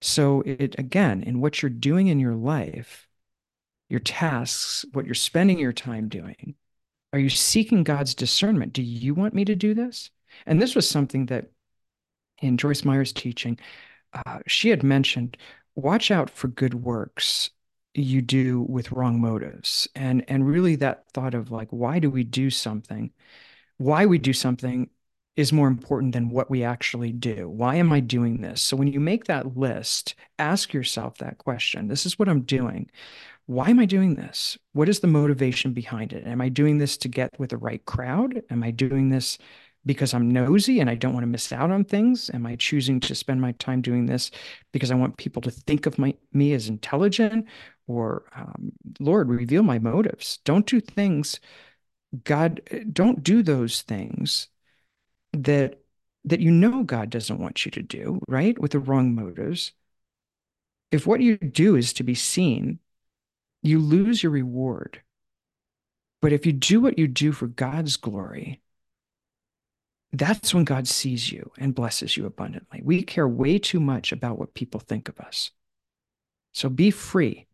So 0.00 0.42
it 0.42 0.74
again, 0.78 1.22
in 1.22 1.40
what 1.40 1.62
you're 1.62 1.70
doing 1.70 2.08
in 2.08 2.18
your 2.18 2.34
life, 2.34 3.05
your 3.88 4.00
tasks, 4.00 4.84
what 4.92 5.06
you're 5.06 5.14
spending 5.14 5.58
your 5.58 5.72
time 5.72 6.08
doing? 6.08 6.54
Are 7.12 7.18
you 7.18 7.30
seeking 7.30 7.84
God's 7.84 8.14
discernment? 8.14 8.72
Do 8.72 8.82
you 8.82 9.14
want 9.14 9.34
me 9.34 9.44
to 9.44 9.54
do 9.54 9.74
this? 9.74 10.10
And 10.44 10.60
this 10.60 10.74
was 10.74 10.88
something 10.88 11.26
that 11.26 11.46
in 12.42 12.56
Joyce 12.58 12.84
Meyer's 12.84 13.12
teaching, 13.12 13.58
uh, 14.12 14.40
she 14.46 14.68
had 14.68 14.82
mentioned 14.82 15.36
watch 15.74 16.10
out 16.10 16.30
for 16.30 16.48
good 16.48 16.74
works 16.74 17.50
you 17.94 18.20
do 18.20 18.62
with 18.68 18.92
wrong 18.92 19.20
motives. 19.20 19.88
And, 19.94 20.24
and 20.28 20.46
really 20.46 20.76
that 20.76 21.04
thought 21.12 21.34
of 21.34 21.50
like, 21.50 21.68
why 21.70 21.98
do 21.98 22.10
we 22.10 22.24
do 22.24 22.50
something? 22.50 23.12
Why 23.78 24.06
we 24.06 24.18
do 24.18 24.32
something 24.32 24.90
is 25.36 25.52
more 25.52 25.68
important 25.68 26.12
than 26.12 26.30
what 26.30 26.50
we 26.50 26.64
actually 26.64 27.12
do. 27.12 27.48
Why 27.48 27.76
am 27.76 27.92
I 27.92 28.00
doing 28.00 28.40
this? 28.40 28.62
So 28.62 28.76
when 28.76 28.88
you 28.88 29.00
make 29.00 29.26
that 29.26 29.56
list, 29.56 30.14
ask 30.38 30.72
yourself 30.72 31.18
that 31.18 31.38
question. 31.38 31.88
This 31.88 32.06
is 32.06 32.18
what 32.18 32.28
I'm 32.28 32.40
doing 32.40 32.90
why 33.46 33.70
am 33.70 33.78
I 33.78 33.86
doing 33.86 34.16
this? 34.16 34.58
What 34.72 34.88
is 34.88 35.00
the 35.00 35.06
motivation 35.06 35.72
behind 35.72 36.12
it? 36.12 36.26
Am 36.26 36.40
I 36.40 36.48
doing 36.48 36.78
this 36.78 36.96
to 36.98 37.08
get 37.08 37.38
with 37.38 37.50
the 37.50 37.56
right 37.56 37.84
crowd? 37.84 38.42
Am 38.50 38.62
I 38.62 38.72
doing 38.72 39.08
this 39.10 39.38
because 39.84 40.12
I'm 40.12 40.28
nosy 40.28 40.80
and 40.80 40.90
I 40.90 40.96
don't 40.96 41.12
want 41.12 41.22
to 41.22 41.28
miss 41.28 41.52
out 41.52 41.70
on 41.70 41.84
things? 41.84 42.28
Am 42.34 42.44
I 42.44 42.56
choosing 42.56 42.98
to 43.00 43.14
spend 43.14 43.40
my 43.40 43.52
time 43.52 43.82
doing 43.82 44.06
this 44.06 44.32
because 44.72 44.90
I 44.90 44.96
want 44.96 45.16
people 45.16 45.42
to 45.42 45.50
think 45.50 45.86
of 45.86 45.98
my, 45.98 46.14
me 46.32 46.52
as 46.54 46.68
intelligent? 46.68 47.46
Or, 47.86 48.24
um, 48.34 48.72
Lord, 48.98 49.28
reveal 49.28 49.62
my 49.62 49.78
motives. 49.78 50.40
Don't 50.44 50.66
do 50.66 50.80
things, 50.80 51.38
God, 52.24 52.60
don't 52.92 53.22
do 53.22 53.42
those 53.42 53.82
things 53.82 54.48
that 55.32 55.80
that 56.24 56.40
you 56.40 56.50
know 56.50 56.82
God 56.82 57.10
doesn't 57.10 57.38
want 57.38 57.64
you 57.64 57.70
to 57.70 57.82
do, 57.82 58.20
right? 58.26 58.58
With 58.58 58.72
the 58.72 58.80
wrong 58.80 59.14
motives. 59.14 59.72
If 60.90 61.06
what 61.06 61.20
you 61.20 61.36
do 61.36 61.76
is 61.76 61.92
to 61.94 62.02
be 62.02 62.16
seen, 62.16 62.80
you 63.66 63.78
lose 63.78 64.22
your 64.22 64.32
reward. 64.32 65.02
But 66.22 66.32
if 66.32 66.46
you 66.46 66.52
do 66.52 66.80
what 66.80 66.98
you 66.98 67.06
do 67.06 67.32
for 67.32 67.46
God's 67.46 67.96
glory, 67.96 68.60
that's 70.12 70.54
when 70.54 70.64
God 70.64 70.88
sees 70.88 71.30
you 71.30 71.50
and 71.58 71.74
blesses 71.74 72.16
you 72.16 72.26
abundantly. 72.26 72.80
We 72.82 73.02
care 73.02 73.28
way 73.28 73.58
too 73.58 73.80
much 73.80 74.12
about 74.12 74.38
what 74.38 74.54
people 74.54 74.80
think 74.80 75.08
of 75.08 75.20
us. 75.20 75.50
So 76.52 76.68
be 76.68 76.90
free 76.90 77.46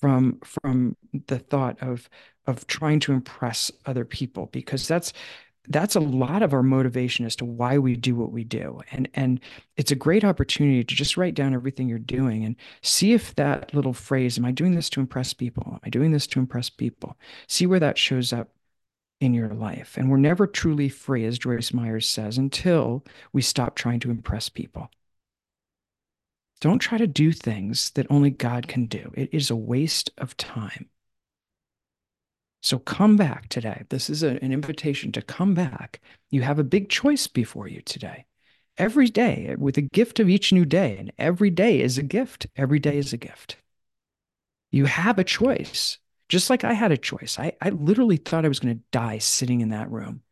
from 0.00 0.40
from 0.42 0.96
the 1.26 1.38
thought 1.38 1.80
of 1.82 2.08
of 2.46 2.66
trying 2.66 2.98
to 3.00 3.12
impress 3.12 3.70
other 3.86 4.04
people 4.04 4.46
because 4.52 4.88
that's 4.88 5.12
that's 5.68 5.94
a 5.94 6.00
lot 6.00 6.42
of 6.42 6.52
our 6.52 6.62
motivation 6.62 7.24
as 7.24 7.36
to 7.36 7.44
why 7.44 7.78
we 7.78 7.96
do 7.96 8.14
what 8.14 8.32
we 8.32 8.44
do. 8.44 8.80
And 8.90 9.08
and 9.14 9.40
it's 9.76 9.92
a 9.92 9.96
great 9.96 10.24
opportunity 10.24 10.82
to 10.82 10.94
just 10.94 11.16
write 11.16 11.34
down 11.34 11.54
everything 11.54 11.88
you're 11.88 11.98
doing 11.98 12.44
and 12.44 12.56
see 12.82 13.12
if 13.12 13.34
that 13.36 13.72
little 13.74 13.92
phrase, 13.92 14.38
am 14.38 14.44
I 14.44 14.50
doing 14.50 14.74
this 14.74 14.90
to 14.90 15.00
impress 15.00 15.32
people? 15.32 15.64
Am 15.66 15.80
I 15.84 15.88
doing 15.88 16.12
this 16.12 16.26
to 16.28 16.40
impress 16.40 16.68
people? 16.68 17.16
See 17.46 17.66
where 17.66 17.80
that 17.80 17.98
shows 17.98 18.32
up 18.32 18.48
in 19.20 19.34
your 19.34 19.50
life. 19.50 19.96
And 19.96 20.10
we're 20.10 20.16
never 20.16 20.46
truly 20.48 20.88
free, 20.88 21.24
as 21.24 21.38
Joyce 21.38 21.72
Myers 21.72 22.08
says, 22.08 22.38
until 22.38 23.04
we 23.32 23.40
stop 23.40 23.76
trying 23.76 24.00
to 24.00 24.10
impress 24.10 24.48
people. 24.48 24.90
Don't 26.60 26.80
try 26.80 26.98
to 26.98 27.06
do 27.06 27.32
things 27.32 27.90
that 27.90 28.06
only 28.10 28.30
God 28.30 28.66
can 28.68 28.86
do. 28.86 29.12
It 29.14 29.30
is 29.32 29.50
a 29.50 29.56
waste 29.56 30.10
of 30.18 30.36
time. 30.36 30.88
So 32.62 32.78
come 32.78 33.16
back 33.16 33.48
today. 33.48 33.82
This 33.88 34.08
is 34.08 34.22
a, 34.22 34.42
an 34.42 34.52
invitation 34.52 35.10
to 35.12 35.22
come 35.22 35.52
back. 35.52 36.00
You 36.30 36.42
have 36.42 36.60
a 36.60 36.64
big 36.64 36.88
choice 36.88 37.26
before 37.26 37.66
you 37.66 37.82
today. 37.82 38.24
Every 38.78 39.08
day, 39.08 39.48
eh, 39.50 39.54
with 39.58 39.76
a 39.76 39.82
gift 39.82 40.20
of 40.20 40.28
each 40.28 40.52
new 40.52 40.64
day, 40.64 40.96
and 40.96 41.12
every 41.18 41.50
day 41.50 41.80
is 41.80 41.98
a 41.98 42.02
gift. 42.02 42.46
Every 42.56 42.78
day 42.78 42.96
is 42.96 43.12
a 43.12 43.16
gift. 43.16 43.56
You 44.70 44.86
have 44.86 45.18
a 45.18 45.24
choice, 45.24 45.98
just 46.28 46.48
like 46.48 46.64
I 46.64 46.72
had 46.72 46.92
a 46.92 46.96
choice. 46.96 47.38
I, 47.38 47.52
I 47.60 47.70
literally 47.70 48.16
thought 48.16 48.44
I 48.44 48.48
was 48.48 48.60
going 48.60 48.76
to 48.76 48.84
die 48.92 49.18
sitting 49.18 49.60
in 49.60 49.70
that 49.70 49.90
room. 49.90 50.22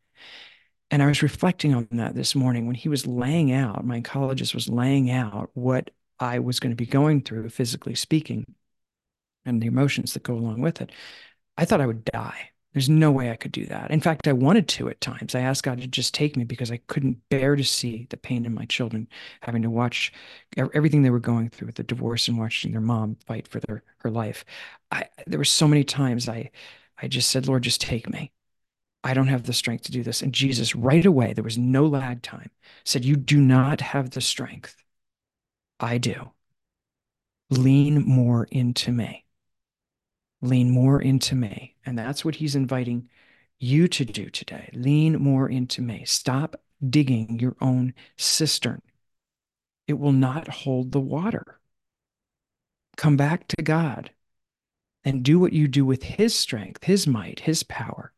And 0.91 1.03
I 1.03 1.07
was 1.07 1.23
reflecting 1.23 1.75
on 1.75 1.89
that 1.93 2.15
this 2.15 2.35
morning 2.35 2.67
when 2.67 2.75
he 2.75 2.89
was 2.89 3.07
laying 3.07 3.53
out, 3.53 3.85
my 3.85 4.01
oncologist 4.01 4.55
was 4.55 4.69
laying 4.69 5.11
out 5.11 5.51
what 5.55 5.91
I 6.19 6.39
was 6.39 6.59
going 6.61 6.71
to 6.73 6.77
be 6.77 6.87
going 6.87 7.23
through, 7.23 7.49
physically 7.51 7.95
speaking, 7.95 8.45
and 9.45 9.63
the 9.63 9.67
emotions 9.67 10.15
that 10.15 10.23
go 10.23 10.35
along 10.35 10.61
with 10.61 10.81
it. 10.81 10.91
I 11.61 11.67
thought 11.67 11.83
I 11.83 11.87
would 11.87 12.07
die. 12.07 12.53
There's 12.73 12.89
no 12.89 13.11
way 13.11 13.31
I 13.31 13.37
could 13.37 13.53
do 13.53 13.67
that. 13.67 13.91
In 13.91 14.01
fact, 14.01 14.27
I 14.27 14.33
wanted 14.33 14.67
to 14.69 14.89
at 14.89 15.03
times. 15.03 15.35
I 15.35 15.41
asked 15.41 15.63
God 15.63 15.79
to 15.83 15.87
just 15.87 16.15
take 16.15 16.35
me 16.35 16.45
because 16.45 16.71
I 16.71 16.79
couldn't 16.87 17.29
bear 17.29 17.55
to 17.55 17.65
see 17.65 18.07
the 18.09 18.17
pain 18.17 18.47
in 18.47 18.55
my 18.55 18.65
children, 18.65 19.07
having 19.43 19.61
to 19.63 19.69
watch 19.69 20.11
everything 20.57 21.03
they 21.03 21.11
were 21.11 21.21
going 21.21 21.51
through 21.51 21.67
with 21.67 21.75
the 21.75 21.83
divorce 21.83 22.29
and 22.29 22.39
watching 22.39 22.73
their 22.73 22.81
mom 22.81 23.17
fight 23.27 23.47
for 23.47 23.61
their 23.61 23.83
her 23.99 24.11
life. 24.11 24.47
I 24.91 25.07
there 25.27 25.39
were 25.39 25.45
so 25.45 25.69
many 25.69 25.85
times 25.85 26.31
I 26.31 26.51
I 26.97 27.09
just 27.09 27.29
said, 27.29 27.47
Lord, 27.47 27.63
just 27.63 27.83
take 27.83 28.09
me. 28.09 28.33
I 29.05 29.13
don't 29.13 29.29
have 29.29 29.45
the 29.45 29.53
strength 29.53 29.85
to 29.85 29.93
do 29.93 30.03
this. 30.03 30.23
And 30.23 30.33
Jesus, 30.33 30.75
right 30.75 31.05
away, 31.05 31.35
there 31.35 31.45
was 31.45 31.59
no 31.59 31.87
lag 31.87 32.23
time, 32.23 32.51
said, 32.85 33.05
You 33.05 33.17
do 33.17 33.39
not 33.39 33.83
have 33.83 34.11
the 34.11 34.23
strength. 34.23 34.77
I 35.79 35.99
do. 35.99 36.33
Lean 37.51 38.03
more 38.07 38.45
into 38.51 38.93
me 38.93 39.27
lean 40.43 40.71
more 40.71 41.01
into 41.01 41.35
me. 41.35 41.77
And 41.85 41.99
that's 41.99 42.25
what 42.25 42.37
he's 42.37 42.57
inviting 42.57 43.09
you 43.59 43.89
to 43.89 44.05
do 44.05 44.31
today. 44.31 44.71
Lean 44.73 45.21
more 45.21 45.49
into 45.49 45.83
me. 45.83 46.05
Stop 46.07 46.57
digging 46.89 47.39
your 47.39 47.57
own 47.61 47.95
cistern. 48.17 48.81
It 49.87 49.99
will 49.99 50.13
not 50.13 50.49
hold 50.49 50.93
the 50.93 51.01
water. 51.01 51.61
Come 52.97 53.17
back 53.17 53.49
to 53.49 53.63
God 53.63 54.11
and 55.05 55.23
do 55.23 55.39
what 55.39 55.53
you 55.53 55.69
do 55.69 55.85
with 55.85 56.03
his 56.03 56.35
strength, 56.35 56.85
his 56.85 57.07
might, 57.07 57.41
his 57.41 57.63
power. 57.63 58.13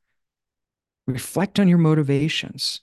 Reflect 1.07 1.59
on 1.59 1.69
your 1.69 1.79
motivations. 1.79 2.81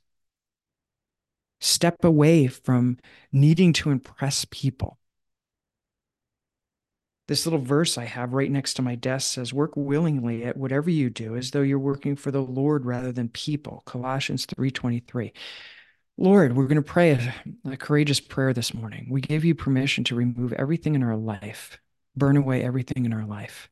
Step 1.61 2.03
away 2.03 2.47
from 2.47 2.97
needing 3.31 3.73
to 3.73 3.91
impress 3.91 4.45
people 4.49 4.99
this 7.30 7.45
little 7.45 7.59
verse 7.59 7.95
I 7.95 8.05
have 8.05 8.34
right 8.34 8.49
next 8.49 8.73
to 8.73 8.82
my 8.82 8.95
desk 8.95 9.36
says, 9.36 9.53
Work 9.53 9.75
willingly 9.75 10.43
at 10.43 10.57
whatever 10.57 10.89
you 10.89 11.11
do 11.11 11.36
as 11.36 11.51
though 11.51 11.61
you're 11.61 11.77
working 11.77 12.15
for 12.15 12.32
the 12.32 12.41
Lord 12.41 12.88
rather 12.88 13.11
than 13.11 13.30
people. 13.30 13.84
Colossians 13.86 14.47
3:23. 14.47 15.32
Lord, 16.17 16.55
we're 16.55 16.65
going 16.65 16.77
to 16.77 16.82
pray 16.82 17.11
a, 17.11 17.36
a 17.73 17.77
courageous 17.77 18.19
prayer 18.19 18.51
this 18.51 18.73
morning. 18.73 19.09
We 19.11 19.21
give 19.21 19.45
you 19.45 19.53
permission 19.53 20.03
to 20.05 20.15
remove 20.15 20.53
everything 20.53 20.95
in 20.95 21.03
our 21.03 21.15
life, 21.15 21.80
burn 22.15 22.36
away 22.36 22.63
everything 22.63 23.05
in 23.05 23.13
our 23.13 23.25
life 23.25 23.69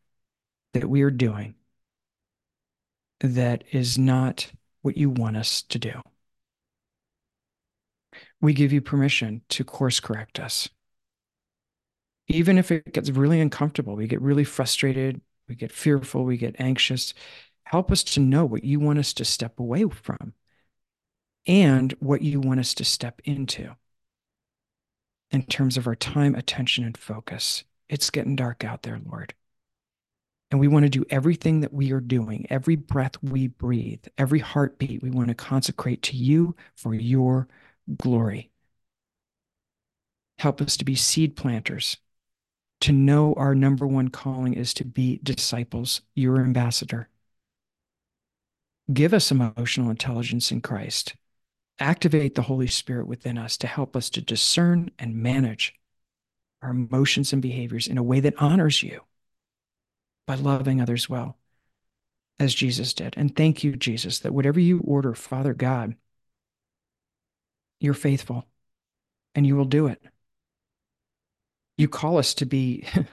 that 0.76 0.88
we 0.88 1.02
are 1.02 1.10
doing 1.10 1.56
that 3.22 3.64
is 3.72 3.98
not 3.98 4.52
what 4.84 4.98
you 4.98 5.10
want 5.10 5.36
us 5.36 5.64
to 5.64 5.80
do. 5.80 6.00
We 8.40 8.54
give 8.54 8.72
you 8.72 8.82
permission 8.82 9.42
to 9.50 9.64
course 9.64 10.00
correct 10.00 10.40
us 10.40 10.70
even 12.28 12.58
if 12.58 12.72
it 12.72 12.94
gets 12.94 13.10
really 13.10 13.40
uncomfortable, 13.40 13.96
we 13.96 14.08
get 14.08 14.22
really 14.22 14.44
frustrated, 14.44 15.22
we 15.48 15.56
get 15.56 15.72
fearful, 15.72 16.26
we 16.26 16.38
get 16.38 16.56
anxious, 16.60 17.14
help 17.64 17.92
us 17.92 18.04
to 18.04 18.20
know 18.20 18.46
what 18.46 18.64
you 18.64 18.80
want 18.80 19.00
us 19.00 19.14
to 19.14 19.26
step 19.26 19.60
away 19.60 19.86
from 19.90 20.34
and 21.46 21.94
what 22.00 22.22
you 22.22 22.40
want 22.40 22.60
us 22.60 22.74
to 22.74 22.84
step 22.84 23.22
into 23.24 23.76
in 25.32 25.44
terms 25.44 25.78
of 25.78 25.88
our 25.88 25.96
time, 25.96 26.36
attention, 26.36 26.84
and 26.84 26.98
focus. 26.98 27.64
It's 27.90 28.10
getting 28.10 28.36
dark 28.36 28.64
out 28.64 28.84
there, 28.84 29.00
Lord. 29.06 29.34
And 30.52 30.60
we 30.60 30.68
want 30.70 30.84
to 30.84 30.90
do 30.90 31.06
everything 31.10 31.62
that 31.62 31.74
we 31.74 31.92
are 31.92 32.00
doing, 32.00 32.48
every 32.50 32.78
breath 32.78 33.22
we 33.22 33.48
breathe, 33.48 34.06
every 34.18 34.40
heartbeat, 34.40 35.04
we 35.04 35.10
want 35.10 35.28
to 35.28 35.36
consecrate 35.36 36.02
to 36.04 36.16
you 36.16 36.56
for 36.76 36.94
your 36.94 37.50
glory. 37.98 38.50
Help 40.38 40.62
us 40.62 40.78
to 40.78 40.86
be 40.86 40.96
seed 40.96 41.36
planters 41.36 41.98
to 42.82 42.92
know 42.92 43.34
our 43.34 43.56
number 43.56 43.88
one 43.88 44.10
calling 44.10 44.54
is 44.54 44.74
to 44.76 44.86
be 44.86 45.20
disciples, 45.24 46.02
your 46.16 46.40
ambassador. 46.40 47.10
Give 48.92 49.14
us 49.14 49.32
emotional 49.32 49.90
intelligence 49.90 50.52
in 50.52 50.62
Christ. 50.62 51.16
Activate 51.80 52.36
the 52.36 52.44
Holy 52.44 52.68
Spirit 52.68 53.08
within 53.08 53.38
us 53.38 53.58
to 53.58 53.68
help 53.68 53.96
us 53.96 54.10
to 54.12 54.22
discern 54.22 54.92
and 54.98 55.16
manage 55.16 55.74
our 56.62 56.70
emotions 56.70 57.34
and 57.34 57.42
behaviors 57.42 57.88
in 57.88 57.98
a 57.98 58.04
way 58.04 58.20
that 58.20 58.42
honors 58.42 58.82
you 58.82 59.02
by 60.26 60.36
loving 60.36 60.82
others 60.82 61.10
well, 61.10 61.38
as 62.40 62.54
Jesus 62.54 62.94
did. 62.94 63.14
And 63.18 63.36
thank 63.36 63.64
you, 63.64 63.76
Jesus, 63.76 64.20
that 64.20 64.34
whatever 64.34 64.60
you 64.60 64.80
order, 64.80 65.14
Father 65.14 65.54
God, 65.54 65.96
you're 67.80 67.94
faithful 67.94 68.48
and 69.36 69.46
you 69.46 69.56
will 69.56 69.66
do 69.66 69.88
it 69.88 70.02
you 71.78 71.88
call 71.88 72.18
us 72.18 72.34
to 72.36 72.46
be 72.46 72.86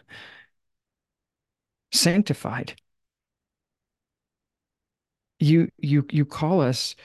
sanctified. 1.93 2.75
You 5.39 5.71
you 5.79 6.07
you 6.11 6.25
call 6.25 6.61
us 6.61 6.97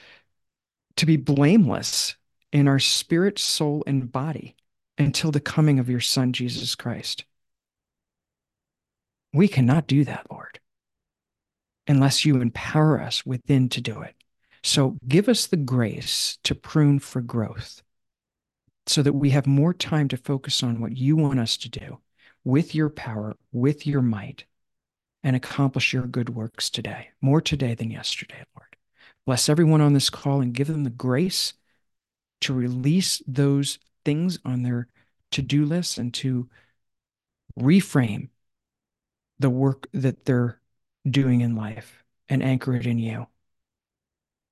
to 0.96 1.06
be 1.06 1.16
blameless 1.16 2.16
in 2.52 2.66
our 2.66 2.78
spirit, 2.78 3.38
soul, 3.38 3.82
and 3.86 4.10
body 4.10 4.56
until 4.98 5.30
the 5.30 5.40
coming 5.40 5.78
of 5.78 5.88
your 5.88 6.00
Son, 6.00 6.32
Jesus 6.32 6.74
Christ. 6.74 7.24
We 9.32 9.46
cannot 9.46 9.86
do 9.86 10.04
that, 10.04 10.26
Lord, 10.30 10.58
unless 11.86 12.24
you 12.24 12.40
empower 12.40 13.00
us 13.00 13.24
within 13.24 13.68
to 13.70 13.80
do 13.80 14.02
it. 14.02 14.14
So 14.62 14.98
give 15.06 15.28
us 15.28 15.46
the 15.46 15.56
grace 15.56 16.38
to 16.44 16.54
prune 16.54 16.98
for 16.98 17.20
growth 17.20 17.82
so 18.90 19.02
that 19.02 19.12
we 19.12 19.30
have 19.30 19.46
more 19.46 19.72
time 19.72 20.08
to 20.08 20.16
focus 20.16 20.64
on 20.64 20.80
what 20.80 20.96
you 20.96 21.14
want 21.14 21.38
us 21.38 21.56
to 21.56 21.68
do 21.68 21.98
with 22.42 22.74
your 22.74 22.90
power, 22.90 23.36
with 23.52 23.86
your 23.86 24.02
might, 24.02 24.46
and 25.22 25.36
accomplish 25.36 25.92
your 25.92 26.08
good 26.08 26.30
works 26.30 26.68
today, 26.68 27.10
more 27.20 27.40
today 27.40 27.74
than 27.74 27.90
yesterday, 27.90 28.42
Lord. 28.56 28.74
Bless 29.26 29.48
everyone 29.48 29.80
on 29.80 29.92
this 29.92 30.10
call 30.10 30.40
and 30.40 30.52
give 30.52 30.66
them 30.66 30.82
the 30.82 30.90
grace 30.90 31.52
to 32.40 32.52
release 32.52 33.22
those 33.28 33.78
things 34.04 34.40
on 34.44 34.64
their 34.64 34.88
to 35.30 35.42
do 35.42 35.64
list 35.64 35.96
and 35.96 36.12
to 36.14 36.48
reframe 37.60 38.28
the 39.38 39.50
work 39.50 39.86
that 39.92 40.24
they're 40.24 40.60
doing 41.08 41.42
in 41.42 41.54
life 41.54 42.02
and 42.28 42.42
anchor 42.42 42.74
it 42.74 42.86
in 42.86 42.98
you 42.98 43.28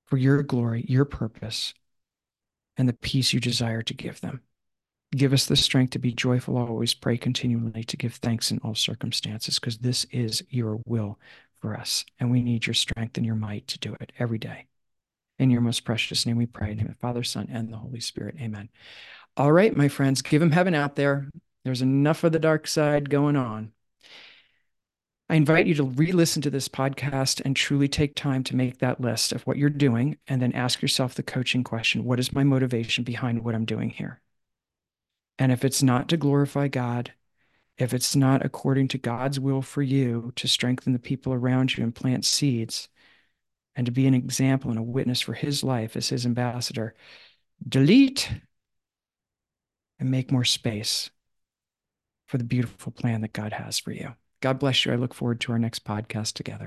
for 0.07 0.17
your 0.17 0.45
glory, 0.45 0.85
your 0.87 1.05
purpose, 1.05 1.75
and 2.79 2.89
the 2.89 2.95
peace 2.95 3.33
you 3.33 3.41
desire 3.41 3.83
to 3.83 3.93
give 3.93 4.21
them. 4.23 4.41
Give 5.13 5.33
us 5.33 5.47
the 5.47 5.57
strength 5.57 5.91
to 5.91 5.99
be 5.99 6.13
joyful 6.13 6.57
always, 6.57 6.95
pray 6.95 7.17
continually, 7.19 7.83
to 7.85 7.97
give 7.97 8.15
thanks 8.15 8.51
in 8.51 8.61
all 8.63 8.75
circumstances, 8.75 9.59
because 9.59 9.79
this 9.79 10.05
is 10.11 10.43
your 10.49 10.81
will 10.87 11.19
for 11.61 11.77
us. 11.77 12.05
And 12.21 12.31
we 12.31 12.43
need 12.43 12.67
your 12.67 12.75
strength 12.75 13.17
and 13.17 13.27
your 13.27 13.35
might 13.35 13.67
to 13.69 13.79
do 13.79 13.97
it 14.01 14.13
every 14.19 14.39
day. 14.39 14.67
In 15.39 15.51
your 15.51 15.61
most 15.61 15.85
precious 15.85 16.27
name 16.27 16.37
we 16.37 16.47
pray, 16.47 16.73
in 16.73 16.87
the 16.87 16.95
Father, 16.95 17.25
Son, 17.25 17.49
and 17.51 17.73
the 17.73 17.79
Holy 17.79 18.01
Spirit. 18.01 18.37
Amen. 18.41 18.69
All 19.37 19.53
right, 19.53 19.77
my 19.77 19.89
friends, 19.89 20.21
give 20.21 20.41
them 20.41 20.51
heaven 20.51 20.75
out 20.75 20.97
there. 20.97 21.29
There's 21.65 21.83
enough 21.83 22.25
of 22.25 22.33
the 22.33 22.39
dark 22.39 22.67
side 22.67 23.09
going 23.09 23.37
on. 23.37 23.73
I 25.31 25.35
invite 25.35 25.67
you 25.67 25.75
to 25.75 25.83
re 25.85 26.11
listen 26.13 26.41
to 26.43 26.51
this 26.51 26.69
podcast 26.69 27.43
and 27.45 27.55
truly 27.55 27.87
take 27.87 28.15
time 28.15 28.43
to 28.45 28.57
make 28.57 28.79
that 28.79 29.01
list 29.01 29.33
of 29.33 29.47
what 29.47 29.59
you're 29.59 29.69
doing 29.69 30.17
and 30.27 30.41
then 30.41 30.53
ask 30.53 30.81
yourself 30.81 31.15
the 31.15 31.23
coaching 31.23 31.63
question 31.63 32.05
What 32.05 32.19
is 32.19 32.33
my 32.33 32.45
motivation 32.45 33.05
behind 33.05 33.45
what 33.45 33.55
I'm 33.55 33.67
doing 33.67 33.91
here? 33.91 34.23
And 35.39 35.53
if 35.53 35.65
it's 35.65 35.83
not 35.83 36.09
to 36.09 36.17
glorify 36.17 36.69
God, 36.69 37.13
if 37.77 37.93
it's 37.93 38.17
not 38.17 38.45
according 38.45 38.89
to 38.89 38.99
God's 38.99 39.39
will 39.39 39.61
for 39.61 39.83
you 39.83 40.33
to 40.37 40.49
strengthen 40.49 40.95
the 40.95 40.99
people 40.99 41.35
around 41.35 41.77
you 41.77 41.85
and 41.85 41.95
plant 41.95 42.25
seeds 42.25 42.89
and 43.77 43.85
to 43.87 43.93
be 43.93 44.07
an 44.07 44.15
example 44.15 44.71
and 44.71 44.79
a 44.79 44.83
witness 44.83 45.21
for 45.21 45.35
his 45.35 45.63
life 45.63 45.95
as 45.95 46.09
his 46.09 46.25
ambassador, 46.25 46.95
delete 47.69 48.31
and 50.01 50.11
make 50.11 50.33
more 50.33 50.45
space 50.45 51.11
for 52.27 52.39
the 52.39 52.45
beautiful 52.45 52.93
plan 52.93 53.21
that 53.21 53.33
God 53.35 53.53
has 53.53 53.79
for 53.79 53.93
you. 53.93 54.15
God 54.41 54.59
bless 54.59 54.85
you. 54.85 54.93
I 54.93 54.97
look 54.97 55.15
forward 55.15 55.41
to 55.43 55.53
our 55.53 55.59
next 55.59 55.85
podcast 55.85 56.35
together. 56.35 56.67